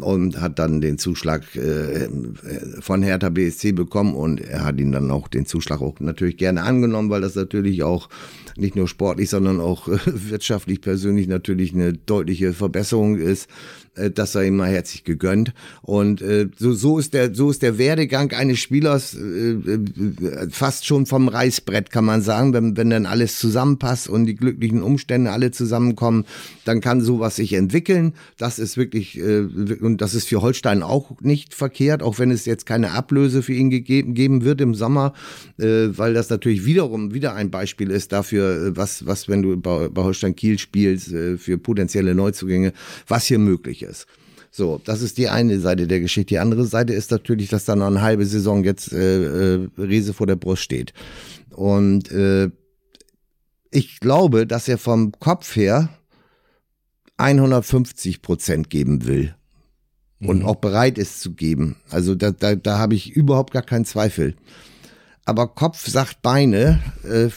[0.00, 2.08] und hat dann den Zuschlag äh,
[2.80, 6.62] von Hertha BSC bekommen und er hat ihn dann auch den Zuschlag auch natürlich gerne
[6.62, 8.08] angenommen, weil das natürlich auch
[8.56, 13.48] nicht nur sportlich, sondern auch äh, wirtschaftlich persönlich natürlich eine deutliche Verbesserung ist.
[13.94, 15.52] Äh, das sei ihm mal herzlich gegönnt.
[15.82, 20.86] Und äh, so, so, ist der, so ist der Werdegang eines Spielers äh, äh, fast
[20.86, 22.52] schon vom Reißbrett, kann man sagen.
[22.52, 26.24] Wenn, wenn dann alles zusammenpasst und die glücklichen Umstände alle zusammenkommen,
[26.64, 28.14] dann kann sowas sich entwickeln.
[28.36, 29.40] Das ist wirklich, äh,
[29.80, 33.54] und das ist für Holstein auch nicht verkehrt, auch wenn es jetzt keine Ablöse für
[33.54, 35.14] ihn gegeben, geben wird im Sommer,
[35.58, 39.56] äh, weil das natürlich wiederum wieder ein Beispiel ist dafür, äh, was, was wenn du
[39.56, 42.72] bei, bei Holstein Kiel spielst, äh, für potenzielle Neuzugänge,
[43.06, 44.06] was hier möglich ist.
[44.50, 46.30] So, das ist die eine Seite der Geschichte.
[46.34, 50.14] Die andere Seite ist natürlich, dass da noch eine halbe Saison jetzt äh, äh, Riese
[50.14, 50.92] vor der Brust steht.
[51.50, 52.50] Und äh,
[53.70, 55.90] ich glaube, dass er vom Kopf her
[57.16, 59.34] 150 Prozent geben will
[60.20, 60.46] und mhm.
[60.46, 61.76] auch bereit ist zu geben.
[61.90, 64.34] Also da, da, da habe ich überhaupt gar keinen Zweifel.
[65.24, 67.28] Aber Kopf sagt Beine, äh,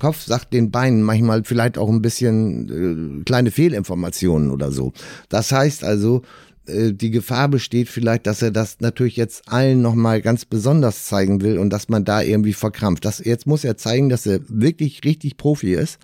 [0.00, 4.92] Kopf sagt den Beinen manchmal vielleicht auch ein bisschen äh, kleine Fehlinformationen oder so.
[5.28, 6.22] Das heißt also,
[6.66, 11.40] äh, die Gefahr besteht vielleicht, dass er das natürlich jetzt allen nochmal ganz besonders zeigen
[11.40, 13.04] will und dass man da irgendwie verkrampft.
[13.04, 15.98] Das, jetzt muss er zeigen, dass er wirklich richtig Profi ist.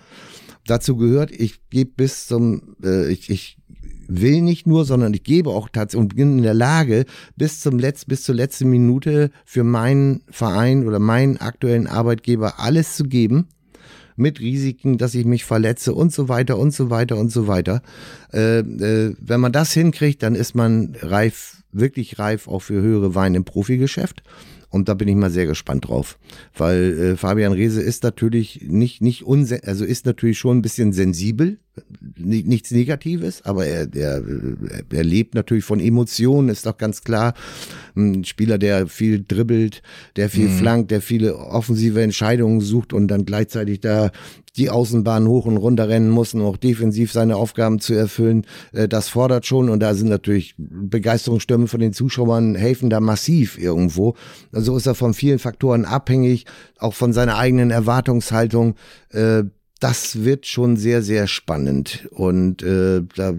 [0.67, 3.59] Dazu gehört, ich gebe bis zum, äh, ich, ich
[4.07, 7.05] will nicht nur, sondern ich gebe auch tatsächlich und bin in der Lage,
[7.37, 12.97] bis zum Letz, bis zur letzten Minute für meinen Verein oder meinen aktuellen Arbeitgeber alles
[12.97, 13.49] zu geben
[14.17, 17.83] mit Risiken, dass ich mich verletze und so weiter und so weiter und so weiter.
[18.33, 23.15] Äh, äh, wenn man das hinkriegt, dann ist man reif, wirklich reif auch für höhere
[23.15, 24.23] Weine im Profigeschäft.
[24.73, 26.19] Und da bin ich mal sehr gespannt drauf,
[26.57, 30.95] weil äh, Fabian Reese ist natürlich nicht nicht unsen also ist natürlich schon ein bisschen
[30.95, 31.59] sensibel,
[32.17, 34.23] nichts Negatives, aber er, er,
[34.93, 37.35] er lebt natürlich von Emotionen, ist doch ganz klar.
[37.97, 39.83] Ein Spieler, der viel dribbelt,
[40.17, 40.59] der viel mhm.
[40.59, 44.11] flankt, der viele offensive Entscheidungen sucht und dann gleichzeitig da
[44.57, 48.45] die Außenbahn hoch und runter rennen muss, um auch defensiv seine Aufgaben zu erfüllen.
[48.73, 53.59] Äh, das fordert schon und da sind natürlich Begeisterungsstürme von den Zuschauern helfen da massiv
[53.59, 54.15] irgendwo.
[54.53, 56.45] Also ist er von vielen Faktoren abhängig,
[56.79, 58.75] auch von seiner eigenen Erwartungshaltung.
[59.83, 63.35] Das wird schon sehr, sehr spannend und äh, da,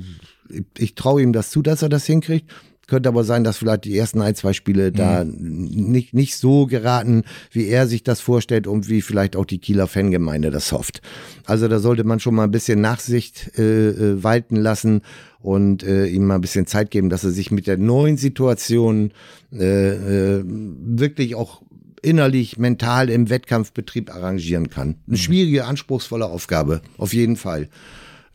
[0.78, 2.52] ich traue ihm das zu, dass er das hinkriegt.
[2.86, 4.96] Könnte aber sein, dass vielleicht die ersten ein, zwei Spiele mhm.
[4.96, 9.60] da nicht, nicht so geraten, wie er sich das vorstellt und wie vielleicht auch die
[9.60, 11.02] Kieler Fangemeinde das hofft.
[11.46, 15.02] Also da sollte man schon mal ein bisschen Nachsicht äh, äh, walten lassen
[15.40, 19.14] und äh, ihm mal ein bisschen Zeit geben, dass er sich mit der neuen Situation
[19.54, 21.62] äh, äh, wirklich auch
[22.04, 24.96] innerlich, mental im Wettkampfbetrieb arrangieren kann.
[25.08, 25.22] Eine mhm.
[25.22, 27.70] schwierige, anspruchsvolle Aufgabe, auf jeden Fall.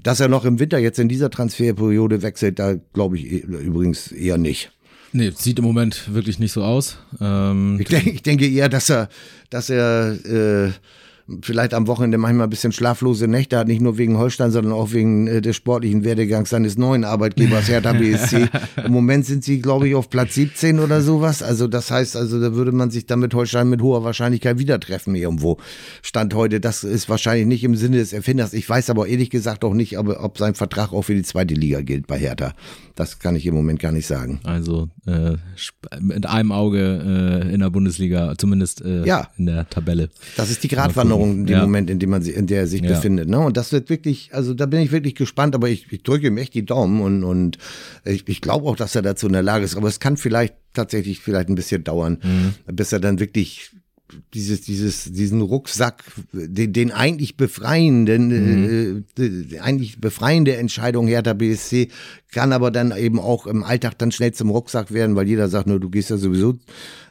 [0.03, 4.39] Dass er noch im Winter jetzt in dieser Transferperiode wechselt, da glaube ich übrigens eher
[4.39, 4.73] nicht.
[5.13, 6.99] Nee, sieht im Moment wirklich nicht so aus.
[7.21, 9.09] Ähm ich, denke, ich denke eher, dass er,
[9.51, 10.73] dass er äh,
[11.43, 14.93] vielleicht am Wochenende manchmal ein bisschen schlaflose Nächte hat, nicht nur wegen Holstein, sondern auch
[14.93, 18.49] wegen äh, des sportlichen Werdegangs seines neuen Arbeitgebers Hertha BSC.
[18.85, 21.43] Im Moment sind sie, glaube ich, auf Platz 17 oder sowas.
[21.43, 24.81] Also das heißt, also da würde man sich dann mit Holstein mit hoher Wahrscheinlichkeit wieder
[24.81, 25.59] treffen irgendwo.
[26.03, 28.55] Stand heute, das ist wahrscheinlich nicht im Sinne des Erfinders.
[28.55, 31.55] Ich weiß aber ehrlich gesagt auch nicht, ob, ob sein Vertrag auch für die zweite
[31.55, 32.55] Liga gilt bei Hertha.
[32.95, 34.41] Das kann ich im Moment gar nicht sagen.
[34.45, 35.37] Also äh,
[36.01, 39.29] mit einem Auge äh, in der Bundesliga, zumindest äh, ja.
[39.37, 40.09] in der Tabelle.
[40.37, 41.63] Das ist die Gratwanderung in dem ja.
[41.63, 42.89] Moment, in dem man sie, in der er sich ja.
[42.89, 43.29] befindet.
[43.29, 43.39] Ne?
[43.39, 46.39] Und das wird wirklich, also da bin ich wirklich gespannt, aber ich, ich drücke ihm
[46.39, 47.59] echt die Daumen und, und
[48.05, 49.77] ich, ich glaube auch, dass er dazu in der Lage ist.
[49.77, 52.75] Aber es kann vielleicht tatsächlich vielleicht ein bisschen dauern, mhm.
[52.75, 53.71] bis er dann wirklich
[54.35, 59.05] dieses, dieses, diesen Rucksack, den, den eigentlich befreienden, mhm.
[59.19, 61.89] äh, eigentlich befreiende Entscheidung Hertha BSC
[62.31, 65.67] kann aber dann eben auch im Alltag dann schnell zum Rucksack werden, weil jeder sagt,
[65.67, 66.59] nur du gehst ja sowieso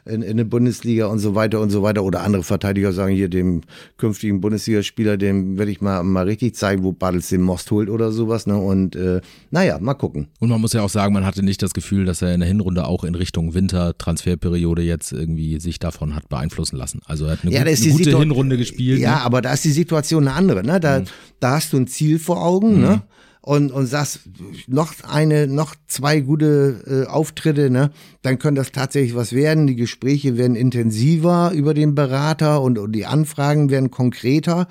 [0.04, 2.04] in, in der Bundesliga und so weiter und so weiter.
[2.04, 3.62] Oder andere Verteidiger sagen hier dem
[3.96, 8.12] künftigen Bundesligaspieler, dem werde ich mal, mal richtig zeigen, wo Bartels den Most holt oder
[8.12, 8.46] sowas.
[8.46, 8.56] Ne?
[8.56, 10.28] Und äh, naja, mal gucken.
[10.40, 12.48] Und man muss ja auch sagen, man hatte nicht das Gefühl, dass er in der
[12.48, 17.00] Hinrunde auch in Richtung Winter-Transferperiode jetzt irgendwie sich davon hat beeinflussen lassen.
[17.06, 19.00] Also er hat eine, ja, gut, eine gute Hinrunde gespielt.
[19.00, 19.22] Ja, ne?
[19.22, 20.62] aber da ist die Situation eine andere.
[20.62, 20.80] Ne?
[20.80, 21.04] Da, mhm.
[21.40, 22.72] da hast du ein Ziel vor Augen.
[22.72, 22.76] Ne?
[22.76, 22.82] Mhm.
[22.82, 23.02] Ne?
[23.40, 24.20] Und, und sagst,
[24.66, 27.90] noch eine, noch zwei gute äh, Auftritte, ne,
[28.22, 29.66] dann könnte das tatsächlich was werden.
[29.66, 34.68] Die Gespräche werden intensiver über den Berater und, und die Anfragen werden konkreter.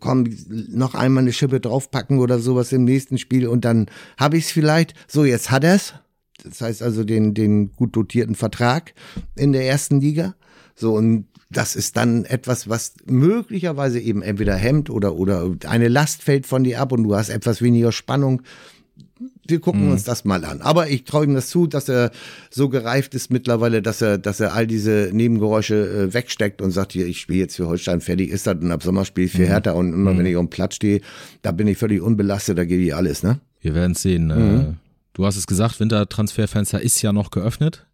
[0.00, 3.86] Komm, noch einmal eine Schippe draufpacken oder sowas im nächsten Spiel und dann
[4.16, 4.94] habe ich es vielleicht.
[5.06, 5.94] So, jetzt hat er's.
[6.44, 8.94] Das heißt also den, den gut dotierten Vertrag
[9.34, 10.34] in der ersten Liga.
[10.74, 16.22] So, und das ist dann etwas, was möglicherweise eben entweder hemmt oder, oder eine Last
[16.22, 18.42] fällt von dir ab und du hast etwas weniger Spannung.
[19.46, 19.92] Wir gucken mhm.
[19.92, 20.60] uns das mal an.
[20.60, 22.10] Aber ich traue ihm das zu, dass er
[22.50, 25.74] so gereift ist mittlerweile, dass er, dass er all diese Nebengeräusche
[26.08, 28.82] äh, wegsteckt und sagt, hier, ich spiele jetzt für Holstein, fertig ist das und ab
[28.82, 29.46] Sommer spiele ich für mhm.
[29.46, 30.18] Hertha und immer mhm.
[30.18, 31.00] wenn ich auf dem Platz stehe,
[31.42, 33.38] da bin ich völlig unbelastet, da gebe ich alles, ne?
[33.60, 34.30] Wir werden sehen.
[34.30, 34.76] Äh, mhm.
[35.12, 37.86] Du hast es gesagt, Wintertransferfenster ist ja noch geöffnet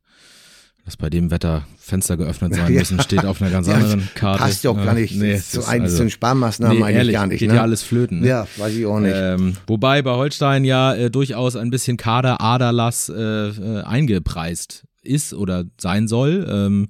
[0.84, 3.02] dass bei dem Wetter Fenster geöffnet sein müssen, ja.
[3.02, 4.42] steht auf einer ganz anderen ja, Karte.
[4.42, 7.38] Passt ja auch gar nicht nee, zu einzelnen also, Sparmaßnahmen nee, eigentlich ehrlich, gar nicht.
[7.38, 7.56] Geht ne?
[7.56, 8.20] ja alles flöten.
[8.20, 8.28] Ne?
[8.28, 9.14] Ja, weiß ich auch nicht.
[9.16, 15.64] Ähm, wobei bei Holstein ja äh, durchaus ein bisschen Kader-Aderlass äh, äh, eingepreist ist oder
[15.80, 16.46] sein soll.
[16.48, 16.88] Ähm,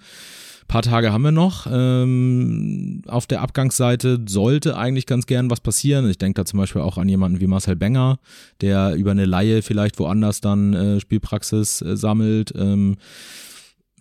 [0.73, 1.67] paar Tage haben wir noch.
[1.71, 6.09] Ähm, auf der Abgangsseite sollte eigentlich ganz gern was passieren.
[6.09, 8.19] Ich denke da zum Beispiel auch an jemanden wie Marcel Benger,
[8.63, 12.55] der über eine Laie vielleicht woanders dann äh, Spielpraxis äh, sammelt.
[12.57, 12.97] Ähm,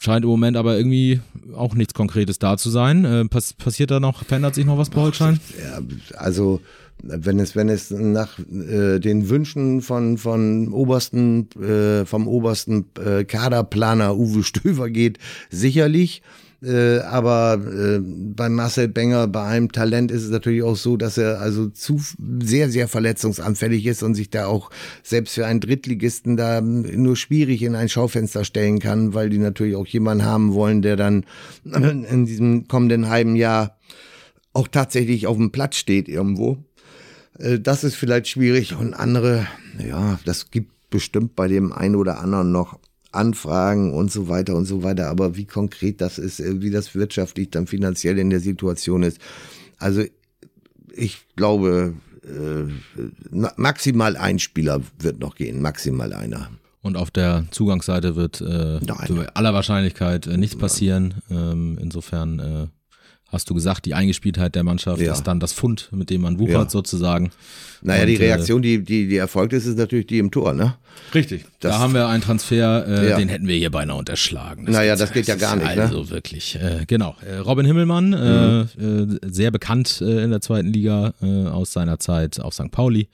[0.03, 1.19] Scheint im Moment aber irgendwie
[1.55, 3.05] auch nichts Konkretes da zu sein.
[3.05, 5.39] Äh, pass passiert da noch, verändert sich noch was bei Holstein?
[5.61, 5.79] Ja,
[6.17, 6.59] also
[7.03, 13.25] wenn es, wenn es nach äh, den Wünschen von, von obersten, äh, vom obersten äh,
[13.25, 15.19] Kaderplaner Uwe Stöver geht,
[15.51, 16.23] sicherlich.
[16.63, 21.17] Äh, aber äh, bei Marcel Benger, bei einem Talent ist es natürlich auch so, dass
[21.17, 21.99] er also zu
[22.39, 24.69] sehr, sehr verletzungsanfällig ist und sich da auch
[25.01, 29.75] selbst für einen Drittligisten da nur schwierig in ein Schaufenster stellen kann, weil die natürlich
[29.75, 31.25] auch jemanden haben wollen, der dann
[31.63, 33.77] in diesem kommenden halben Jahr
[34.53, 36.57] auch tatsächlich auf dem Platz steht irgendwo.
[37.39, 39.47] Äh, das ist vielleicht schwierig und andere,
[39.79, 42.77] ja, das gibt bestimmt bei dem einen oder anderen noch
[43.11, 45.09] Anfragen und so weiter und so weiter.
[45.09, 49.19] Aber wie konkret das ist, äh, wie das wirtschaftlich dann finanziell in der Situation ist.
[49.77, 50.03] Also
[50.93, 51.93] ich glaube,
[52.23, 56.49] äh, maximal ein Spieler wird noch gehen, maximal einer.
[56.81, 61.21] Und auf der Zugangsseite wird äh, zu aller Wahrscheinlichkeit äh, nichts passieren.
[61.29, 62.67] Ähm, insofern äh,
[63.31, 65.13] hast du gesagt, die Eingespieltheit der Mannschaft ja.
[65.13, 66.69] ist dann das Fund, mit dem man wuchert ja.
[66.69, 67.31] sozusagen.
[67.81, 70.53] Naja, und, die äh, Reaktion, die, die, die erfolgt ist, ist natürlich die im Tor,
[70.53, 70.75] ne?
[71.15, 71.45] Richtig.
[71.59, 73.17] Das, da haben wir einen Transfer, äh, ja.
[73.17, 74.65] den hätten wir hier beinahe unterschlagen.
[74.65, 75.81] Das naja, das geht ja gar nicht, ne?
[75.83, 77.15] Also wirklich, äh, genau.
[77.25, 79.19] Äh, Robin Himmelmann, äh, mhm.
[79.23, 81.13] äh, sehr bekannt in der zweiten Liga
[81.51, 82.71] aus seiner Zeit auf St.
[82.71, 83.07] Pauli.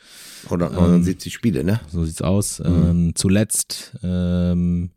[0.45, 1.79] 179 ähm, Spiele, ne?
[1.91, 2.59] So sieht's aus.
[2.59, 2.65] Mhm.
[2.65, 4.89] Ähm, zuletzt ähm,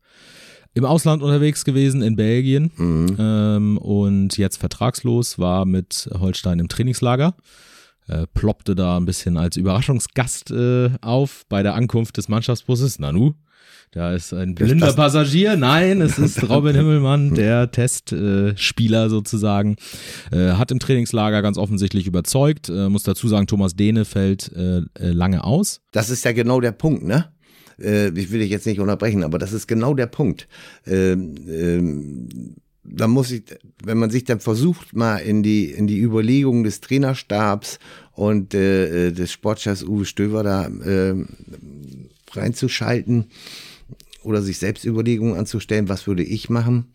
[0.75, 3.17] im Ausland unterwegs gewesen, in Belgien mhm.
[3.19, 7.35] ähm, und jetzt vertragslos, war mit Holstein im Trainingslager.
[8.09, 12.99] Äh, ploppte da ein bisschen als Überraschungsgast äh, auf bei der Ankunft des Mannschaftsbusses.
[12.99, 13.35] Nanu,
[13.93, 15.57] da ist ein blinder Passagier.
[15.57, 19.77] Nein, es ist Robin Himmelmann, der Testspieler äh, sozusagen.
[20.31, 22.69] Äh, hat im Trainingslager ganz offensichtlich überzeugt.
[22.69, 25.81] Äh, muss dazu sagen, Thomas Dehne fällt äh, äh, lange aus.
[25.91, 27.33] Das ist ja genau der Punkt, ne?
[27.81, 30.49] Äh, ich will dich jetzt nicht unterbrechen, aber das ist genau der Punkt.
[30.87, 32.29] Ähm, ähm,
[32.83, 33.43] da muss ich,
[33.85, 37.79] wenn man sich dann versucht, mal in die, in die Überlegungen des Trainerstabs
[38.13, 41.15] und äh, äh des Sportchefs Uwe Stöver da äh,
[42.33, 43.27] reinzuschalten
[44.23, 46.87] oder sich selbst Überlegungen anzustellen, was würde ich machen.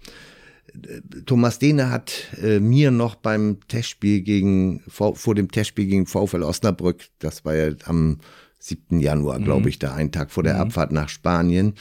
[1.25, 6.43] Thomas Dehne hat äh, mir noch beim Testspiel gegen, vor, vor dem Testspiel gegen VfL
[6.43, 8.19] Osnabrück, das war ja am
[8.65, 8.99] 7.
[8.99, 9.67] Januar, glaube mhm.
[9.67, 10.61] ich, da einen Tag vor der mhm.
[10.61, 11.73] Abfahrt nach Spanien,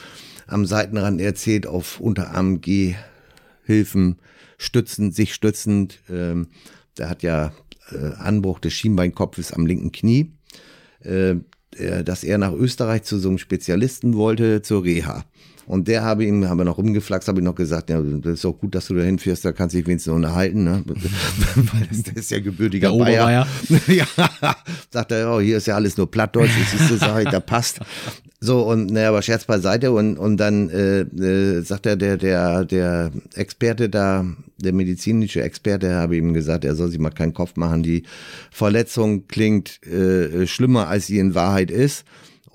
[0.45, 4.17] am Seitenrand erzählt, auf Unterarm Gehhilfen
[4.59, 5.99] stützend, sich stützend.
[6.09, 6.49] Ähm,
[6.97, 7.53] der hat ja
[7.91, 10.31] äh, Anbruch des Schienbeinkopfes am linken Knie,
[10.99, 11.35] äh,
[12.05, 15.25] dass er nach Österreich zu so einem Spezialisten wollte, zur Reha.
[15.67, 18.45] Und der habe ihm, haben wir noch rumgeflaxt, habe ich noch gesagt, ja, das ist
[18.45, 20.83] auch gut, dass du da hinfährst, da kannst du dich wenigstens unterhalten, ne?
[21.55, 23.47] Weil das, das ist ja gebürtiger der Bayer.
[23.87, 24.05] ja,
[24.91, 27.39] sagt er, oh, hier ist ja alles nur Plattdeutsch, das ist so, sag ich, da
[27.39, 27.79] passt.
[28.39, 32.65] So, und naja, aber Scherz beiseite und, und dann äh, äh, sagt er, der, der,
[32.65, 34.25] der Experte da,
[34.57, 38.03] der medizinische Experte, habe ihm gesagt, er soll sich mal keinen Kopf machen, die
[38.51, 42.05] Verletzung klingt äh, schlimmer, als sie in Wahrheit ist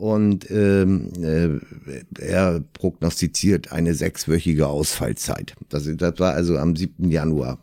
[0.00, 5.54] und ähm, äh, er prognostiziert eine sechswöchige Ausfallzeit.
[5.68, 7.10] Das, das war also am 7.
[7.10, 7.58] Januar.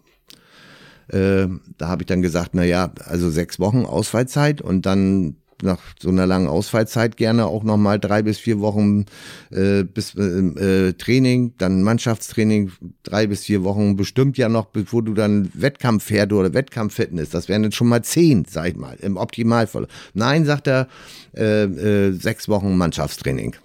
[1.08, 1.48] Äh,
[1.80, 6.10] da habe ich dann gesagt, na ja, also sechs Wochen Ausfallzeit und dann nach so
[6.10, 9.06] einer langen Ausfallzeit gerne auch nochmal drei bis vier Wochen
[9.50, 12.72] äh, bis äh, äh, Training, dann Mannschaftstraining,
[13.04, 17.64] drei bis vier Wochen bestimmt ja noch, bevor du dann Wettkampfherde oder Wettkampffitness, das wären
[17.64, 19.88] dann schon mal zehn, sag ich mal, im Optimalfall.
[20.14, 20.88] Nein, sagt er,
[21.36, 23.56] äh, äh, sechs Wochen Mannschaftstraining.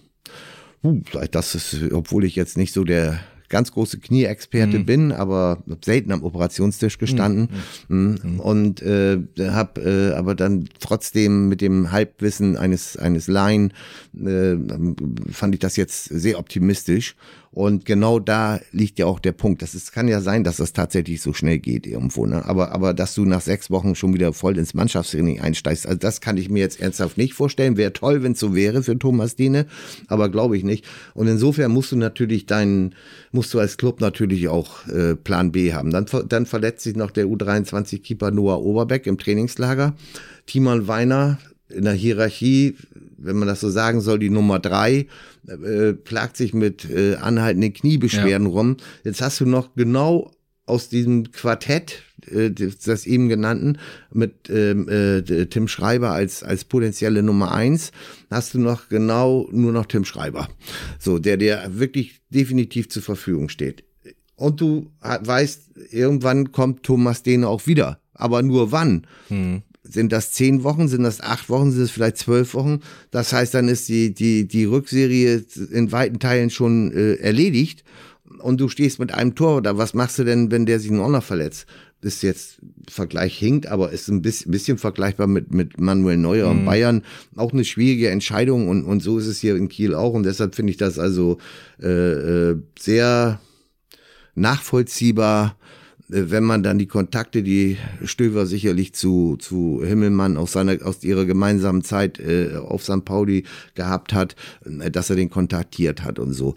[0.85, 3.21] Uh, das ist, obwohl ich jetzt nicht so der
[3.53, 4.87] ganz große Knieexperte mhm.
[4.87, 7.49] bin, aber selten am Operationstisch gestanden
[7.89, 8.19] mhm.
[8.23, 8.41] mhm.
[8.41, 13.75] und äh, habe äh, aber dann trotzdem mit dem Halbwissen eines eines Laien
[14.19, 14.57] äh,
[15.31, 17.15] fand ich das jetzt sehr optimistisch
[17.55, 19.61] und genau da liegt ja auch der Punkt.
[19.61, 22.25] Das ist, kann ja sein, dass das tatsächlich so schnell geht irgendwo.
[22.25, 22.43] Ne?
[22.47, 26.23] Aber, aber dass du nach sechs Wochen schon wieder voll ins Mannschaftstraining einsteigst, also das
[26.23, 27.77] kann ich mir jetzt ernsthaft nicht vorstellen.
[27.77, 29.67] Wäre toll, wenn es so wäre für Thomas Diene,
[30.09, 30.87] aber glaube ich nicht.
[31.13, 32.95] Und insofern musst du natürlich deinen,
[33.33, 35.91] musst du als Club natürlich auch äh, Plan B haben.
[35.91, 39.95] Dann, dann verletzt sich noch der U23-Keeper Noah Oberbeck im Trainingslager.
[40.47, 41.39] Timon Weiner
[41.73, 42.77] in der Hierarchie,
[43.17, 45.07] wenn man das so sagen soll, die Nummer drei,
[45.47, 48.53] äh, plagt sich mit äh, anhaltenden Kniebeschwerden ja.
[48.53, 48.77] rum.
[49.05, 50.31] Jetzt hast du noch genau
[50.67, 53.79] aus diesem Quartett, äh, das eben genannten,
[54.13, 57.93] mit ähm, äh, Tim Schreiber als, als potenzielle Nummer eins,
[58.31, 60.49] hast du noch genau nur noch Tim Schreiber.
[60.99, 63.85] So, der dir wirklich definitiv zur Verfügung steht.
[64.37, 68.01] Und du weißt, irgendwann kommt Thomas Dehne auch wieder.
[68.15, 69.07] Aber nur wann?
[69.29, 72.81] Hm sind das zehn Wochen, sind das acht Wochen, sind es vielleicht zwölf Wochen.
[73.11, 77.85] Das heißt, dann ist die, die, die Rückserie in weiten Teilen schon äh, erledigt
[78.39, 81.09] und du stehst mit einem Tor oder was machst du denn, wenn der sich auch
[81.09, 81.67] noch verletzt?
[82.01, 82.59] Das ist jetzt
[82.91, 86.67] Vergleich hinkt, aber ist ein bisschen, bisschen vergleichbar mit, mit Manuel Neuer und mhm.
[86.67, 87.03] Bayern.
[87.37, 90.57] Auch eine schwierige Entscheidung und, und so ist es hier in Kiel auch und deshalb
[90.57, 91.39] finde ich das also
[91.81, 93.41] äh, äh sehr
[94.35, 95.57] nachvollziehbar,
[96.09, 101.25] wenn man dann die Kontakte, die Stöver sicherlich zu, zu Himmelmann aus seiner, aus ihrer
[101.25, 103.05] gemeinsamen Zeit äh, auf St.
[103.05, 103.45] Pauli
[103.75, 106.55] gehabt hat, äh, dass er den kontaktiert hat und so.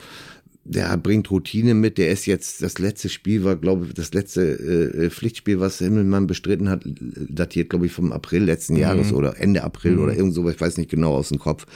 [0.67, 4.41] Der bringt Routine mit, der ist jetzt, das letzte Spiel war, glaube ich, das letzte
[4.41, 8.79] äh, Pflichtspiel, was Himmelmann bestritten hat, datiert, glaube ich, vom April letzten mhm.
[8.79, 10.03] Jahres oder Ende April mhm.
[10.03, 11.67] oder irgend so, ich weiß nicht genau aus dem Kopf.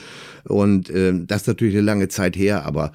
[0.44, 2.92] Und äh, das ist natürlich eine lange Zeit her, aber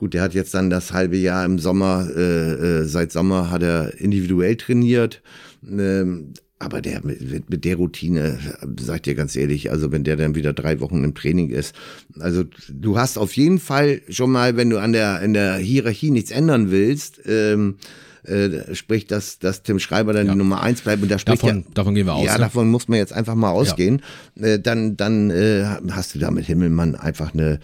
[0.00, 3.62] Gut, der hat jetzt dann das halbe Jahr im Sommer, äh, äh, seit Sommer hat
[3.62, 5.20] er individuell trainiert.
[5.62, 8.38] Ähm, aber der mit, mit der Routine,
[8.80, 11.74] sag dir ganz ehrlich, also wenn der dann wieder drei Wochen im Training ist,
[12.18, 16.10] also du hast auf jeden Fall schon mal, wenn du an der in der Hierarchie
[16.10, 17.76] nichts ändern willst, ähm,
[18.24, 20.32] äh, sprich, dass, dass Tim Schreiber dann ja.
[20.32, 22.24] die Nummer eins bleibt und da spricht davon, ja, davon gehen wir aus.
[22.24, 22.40] Ja, ne?
[22.40, 24.02] davon muss man jetzt einfach mal ausgehen.
[24.36, 24.46] Ja.
[24.46, 27.60] Äh, dann dann äh, hast du da mit Himmelmann einfach eine,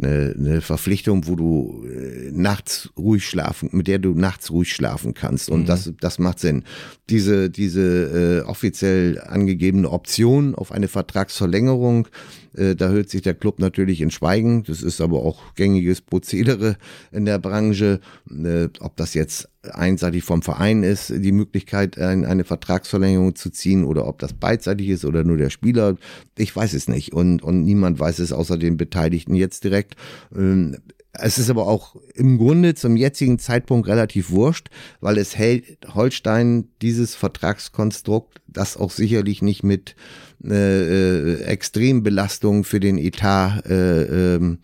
[0.00, 5.14] eine, eine Verpflichtung, wo du äh, nachts ruhig schlafen, mit der du nachts ruhig schlafen
[5.14, 5.66] kannst und mhm.
[5.66, 6.64] das das macht Sinn.
[7.10, 12.08] Diese diese äh, offiziell angegebene Option auf eine Vertragsverlängerung
[12.56, 14.64] äh, da hört sich der Club natürlich in Schweigen.
[14.64, 16.76] Das ist aber auch gängiges Prozedere
[17.12, 18.00] in der Branche.
[18.30, 24.06] Äh, ob das jetzt einseitig vom Verein ist, die Möglichkeit, eine Vertragsverlängerung zu ziehen oder
[24.06, 25.96] ob das beidseitig ist oder nur der Spieler.
[26.36, 29.96] Ich weiß es nicht und, und niemand weiß es außer den Beteiligten jetzt direkt.
[30.36, 30.76] Ähm,
[31.18, 34.68] es ist aber auch im Grunde zum jetzigen Zeitpunkt relativ wurscht,
[35.00, 39.96] weil es hält Holstein dieses Vertragskonstrukt, das auch sicherlich nicht mit
[40.44, 44.58] äh, äh, Extrembelastung für den Etat äh, ähm,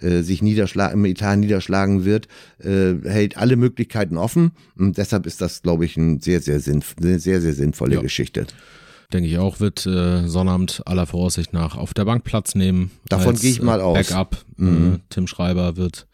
[0.00, 4.52] äh, sich niederschlagen, im Etat niederschlagen wird, äh, hält alle Möglichkeiten offen.
[4.76, 8.00] Und deshalb ist das, glaube ich, ein sehr, sehr, sinnf eine sehr, sehr sinnvolle ja.
[8.00, 8.46] Geschichte
[9.12, 12.90] denke ich auch, wird äh, Sonnabend aller Voraussicht nach auf der Bank Platz nehmen.
[13.08, 13.94] Davon gehe ich mal äh, aus.
[13.96, 14.44] Backup.
[14.56, 14.94] Mhm.
[14.94, 16.06] Äh, Tim Schreiber wird,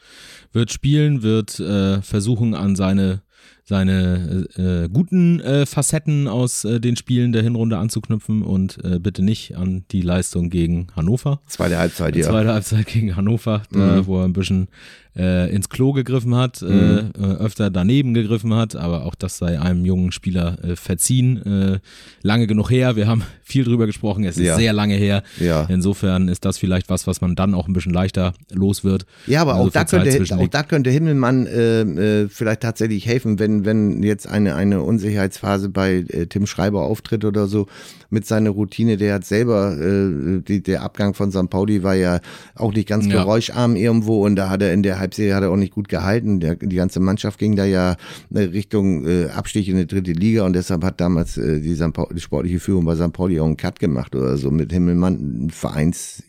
[0.52, 3.22] wird spielen, wird äh, versuchen, an seine
[3.64, 9.22] seine äh, guten äh, Facetten aus äh, den Spielen der Hinrunde anzuknüpfen und äh, bitte
[9.22, 11.40] nicht an die Leistung gegen Hannover.
[11.46, 12.26] Zweite Halbzeit, ja.
[12.26, 14.06] Zweite Halbzeit gegen Hannover, da, mhm.
[14.06, 14.68] wo er ein bisschen
[15.16, 17.10] äh, ins Klo gegriffen hat, äh, mhm.
[17.18, 21.44] äh, öfter daneben gegriffen hat, aber auch das sei einem jungen Spieler äh, verziehen.
[21.44, 21.78] Äh,
[22.22, 24.56] lange genug her, wir haben viel drüber gesprochen, es ist ja.
[24.56, 25.22] sehr lange her.
[25.38, 25.66] Ja.
[25.68, 29.06] Insofern ist das vielleicht was, was man dann auch ein bisschen leichter los wird.
[29.26, 33.38] Ja, aber also auch, da könnte, auch da könnte Himmelmann äh, äh, vielleicht tatsächlich helfen,
[33.38, 37.66] wenn, wenn jetzt eine, eine Unsicherheitsphase bei äh, Tim Schreiber auftritt oder so,
[38.10, 41.50] mit seiner Routine, der hat selber, äh, die, der Abgang von St.
[41.50, 42.20] Pauli war ja
[42.54, 43.12] auch nicht ganz ja.
[43.12, 46.40] geräuscharm irgendwo und da hat er in der Halbserie hat er auch nicht gut gehalten.
[46.40, 47.96] Der, die ganze Mannschaft ging da ja
[48.32, 51.92] äh, Richtung äh, Abstieg in die dritte Liga und deshalb hat damals äh, die, St.
[51.92, 53.12] Pauli, die sportliche Führung bei St.
[53.12, 56.22] Pauli auch einen Cut gemacht oder so mit Himmelmann, Vereins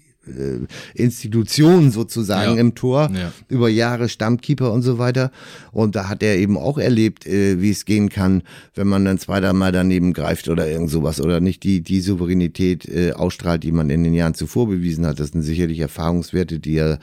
[0.93, 2.61] Institution sozusagen ja.
[2.61, 3.32] im Tor, ja.
[3.47, 5.32] über Jahre Stammkeeper und so weiter.
[5.71, 9.19] Und da hat er eben auch erlebt, äh, wie es gehen kann, wenn man dann
[9.19, 13.71] zweiter Mal daneben greift oder irgend sowas oder nicht die, die Souveränität äh, ausstrahlt, die
[13.71, 15.19] man in den Jahren zuvor bewiesen hat.
[15.19, 16.99] Das sind sicherlich Erfahrungswerte, die er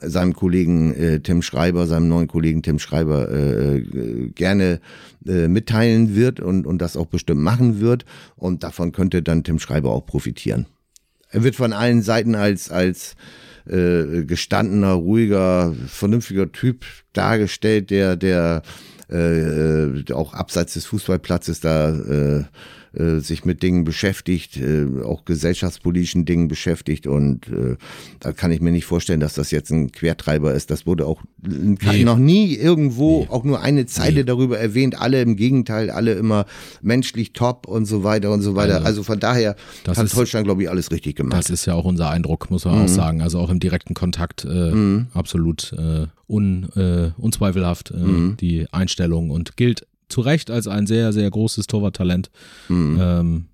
[0.00, 4.80] seinem Kollegen äh, Tim Schreiber, seinem neuen Kollegen Tim Schreiber äh, äh, gerne
[5.26, 8.04] äh, mitteilen wird und, und das auch bestimmt machen wird.
[8.36, 10.66] Und davon könnte dann Tim Schreiber auch profitieren.
[11.30, 13.16] Er wird von allen Seiten als, als
[13.68, 18.62] äh, gestandener, ruhiger, vernünftiger Typ dargestellt, der, der
[19.08, 22.44] äh, auch abseits des Fußballplatzes da äh,
[22.96, 27.76] äh, sich mit Dingen beschäftigt, äh, auch gesellschaftspolitischen Dingen beschäftigt und äh,
[28.20, 30.70] da kann ich mir nicht vorstellen, dass das jetzt ein Quertreiber ist.
[30.70, 32.04] Das wurde auch nee.
[32.04, 33.28] noch nie irgendwo nee.
[33.30, 34.24] auch nur eine Zeile nee.
[34.24, 35.00] darüber erwähnt.
[35.00, 36.46] Alle im Gegenteil, alle immer
[36.82, 38.76] menschlich top und so weiter und so weiter.
[38.76, 41.38] Also, also von daher hat ist, Holstein, glaube ich, alles richtig gemacht.
[41.38, 42.84] Das ist ja auch unser Eindruck, muss man mhm.
[42.84, 43.22] auch sagen.
[43.22, 45.06] Also auch im direkten Kontakt äh, mhm.
[45.12, 48.36] absolut äh, un, äh, unzweifelhaft äh, mhm.
[48.40, 52.30] die Einstellung und gilt zu Recht als ein sehr, sehr großes Torwarttalent.
[52.68, 52.98] Mhm.
[53.00, 53.46] Ähm,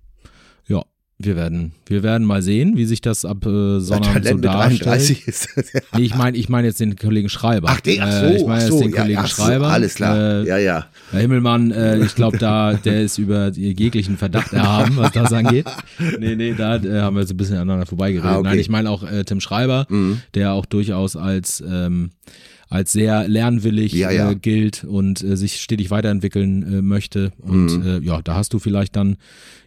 [0.67, 0.83] ja,
[1.19, 5.27] wir werden, wir werden mal sehen, wie sich das ab äh, Sonnabend so darstellt.
[5.27, 5.81] Ist das, ja.
[5.95, 7.69] Nee, ich meine, ich meine jetzt den Kollegen Schreiber.
[7.71, 9.65] Ach, den, ach so, äh, ich meine jetzt so, den ja, Kollegen Schreiber.
[9.65, 10.17] So, alles klar.
[10.17, 10.85] Äh, ja, ja.
[11.11, 15.65] Herr Himmelmann, äh, ich glaube, da, der ist über jeglichen Verdacht erhaben, was das angeht.
[16.19, 18.29] Nee, nee, da äh, haben wir jetzt ein bisschen aneinander vorbeigeredet.
[18.29, 18.49] Ah, okay.
[18.49, 20.21] Nein, ich meine auch äh, Tim Schreiber, mhm.
[20.33, 22.11] der auch durchaus als ähm,
[22.73, 24.31] als sehr lernwillig ja, ja.
[24.31, 27.31] Äh, gilt und äh, sich stetig weiterentwickeln äh, möchte.
[27.37, 27.85] Und mhm.
[27.85, 29.17] äh, ja, da hast du vielleicht dann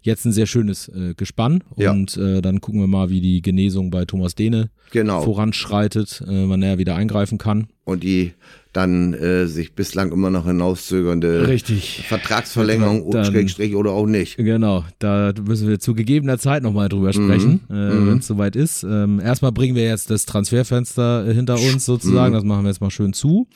[0.02, 1.62] jetzt ein sehr schönes äh, Gespann.
[1.76, 1.92] Ja.
[1.92, 5.22] Und äh, dann gucken wir mal, wie die Genesung bei Thomas Dehne genau.
[5.22, 7.68] voranschreitet, wann er wieder eingreifen kann.
[7.84, 8.32] Und die
[8.76, 12.04] dann äh, sich bislang immer noch hinauszögernde Richtig.
[12.06, 14.36] Vertragsverlängerung dann, Schrägstrich oder auch nicht.
[14.36, 17.74] Genau, da müssen wir zu gegebener Zeit nochmal drüber sprechen, mhm.
[17.74, 18.06] äh, mhm.
[18.08, 18.82] wenn es soweit ist.
[18.82, 22.36] Ähm, erstmal bringen wir jetzt das Transferfenster äh, hinter uns sozusagen, mhm.
[22.36, 23.48] das machen wir jetzt mal schön zu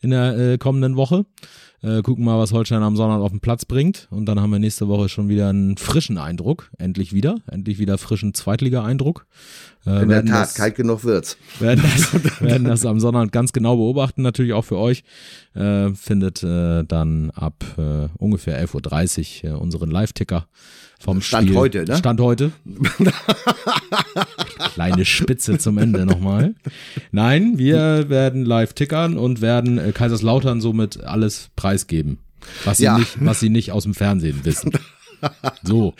[0.00, 1.24] in der äh, kommenden Woche.
[1.84, 4.08] Äh, gucken mal, was Holstein am Sonntag auf den Platz bringt.
[4.10, 6.70] Und dann haben wir nächste Woche schon wieder einen frischen Eindruck.
[6.78, 7.36] Endlich wieder.
[7.46, 9.26] Endlich wieder frischen Zweitliga-Eindruck.
[9.86, 11.36] Äh, In der Tat, das, kalt genug wird's.
[11.60, 15.04] Werden das, werden das am Sonntag ganz genau beobachten, natürlich auch für euch.
[15.54, 20.46] Äh, findet äh, dann ab äh, ungefähr 11.30 Uhr äh, unseren Live-Ticker
[20.98, 21.58] vom Stand Spiel.
[21.58, 21.96] heute, ne?
[21.96, 22.52] Stand heute.
[24.74, 26.54] Kleine Spitze zum Ende nochmal.
[27.12, 32.18] Nein, wir werden live tickern und werden äh, Kaiserslautern somit alles preisgeben,
[32.64, 32.98] was sie, ja.
[32.98, 34.72] nicht, was sie nicht aus dem Fernsehen wissen.
[35.62, 35.94] So.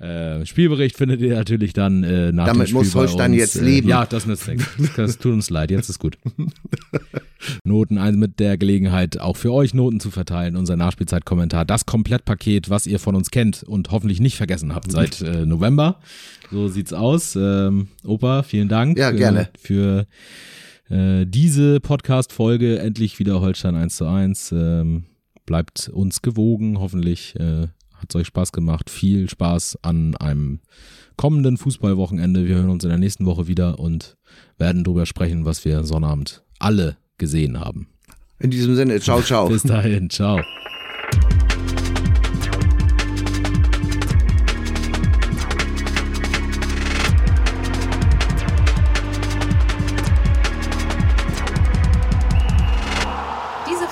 [0.00, 3.64] Äh, Spielbericht findet ihr natürlich dann äh, nach Damit dem Spiel muss Holstein jetzt äh,
[3.64, 3.88] leben.
[3.88, 4.66] Ja, das nützt nichts.
[4.96, 6.16] Das tut uns leid, jetzt ist gut.
[7.64, 10.56] Noten also mit der Gelegenheit, auch für euch Noten zu verteilen.
[10.56, 15.20] Unser Nachspielzeitkommentar, das Komplettpaket, was ihr von uns kennt und hoffentlich nicht vergessen habt seit
[15.20, 16.00] äh, November.
[16.50, 17.36] So sieht's aus.
[17.36, 18.98] Ähm, Opa, vielen Dank.
[18.98, 19.50] Ja, gerne.
[19.58, 20.06] Für
[20.88, 24.52] äh, diese Podcast-Folge endlich wieder Holstein 1 zu 1.
[24.52, 25.04] Ähm,
[25.44, 27.68] bleibt uns gewogen, hoffentlich äh,
[28.00, 28.90] hat es euch Spaß gemacht.
[28.90, 30.60] Viel Spaß an einem
[31.16, 32.46] kommenden Fußballwochenende.
[32.46, 34.16] Wir hören uns in der nächsten Woche wieder und
[34.58, 37.88] werden darüber sprechen, was wir Sonnabend alle gesehen haben.
[38.38, 39.48] In diesem Sinne, ciao, ciao.
[39.48, 40.40] Bis dahin, ciao.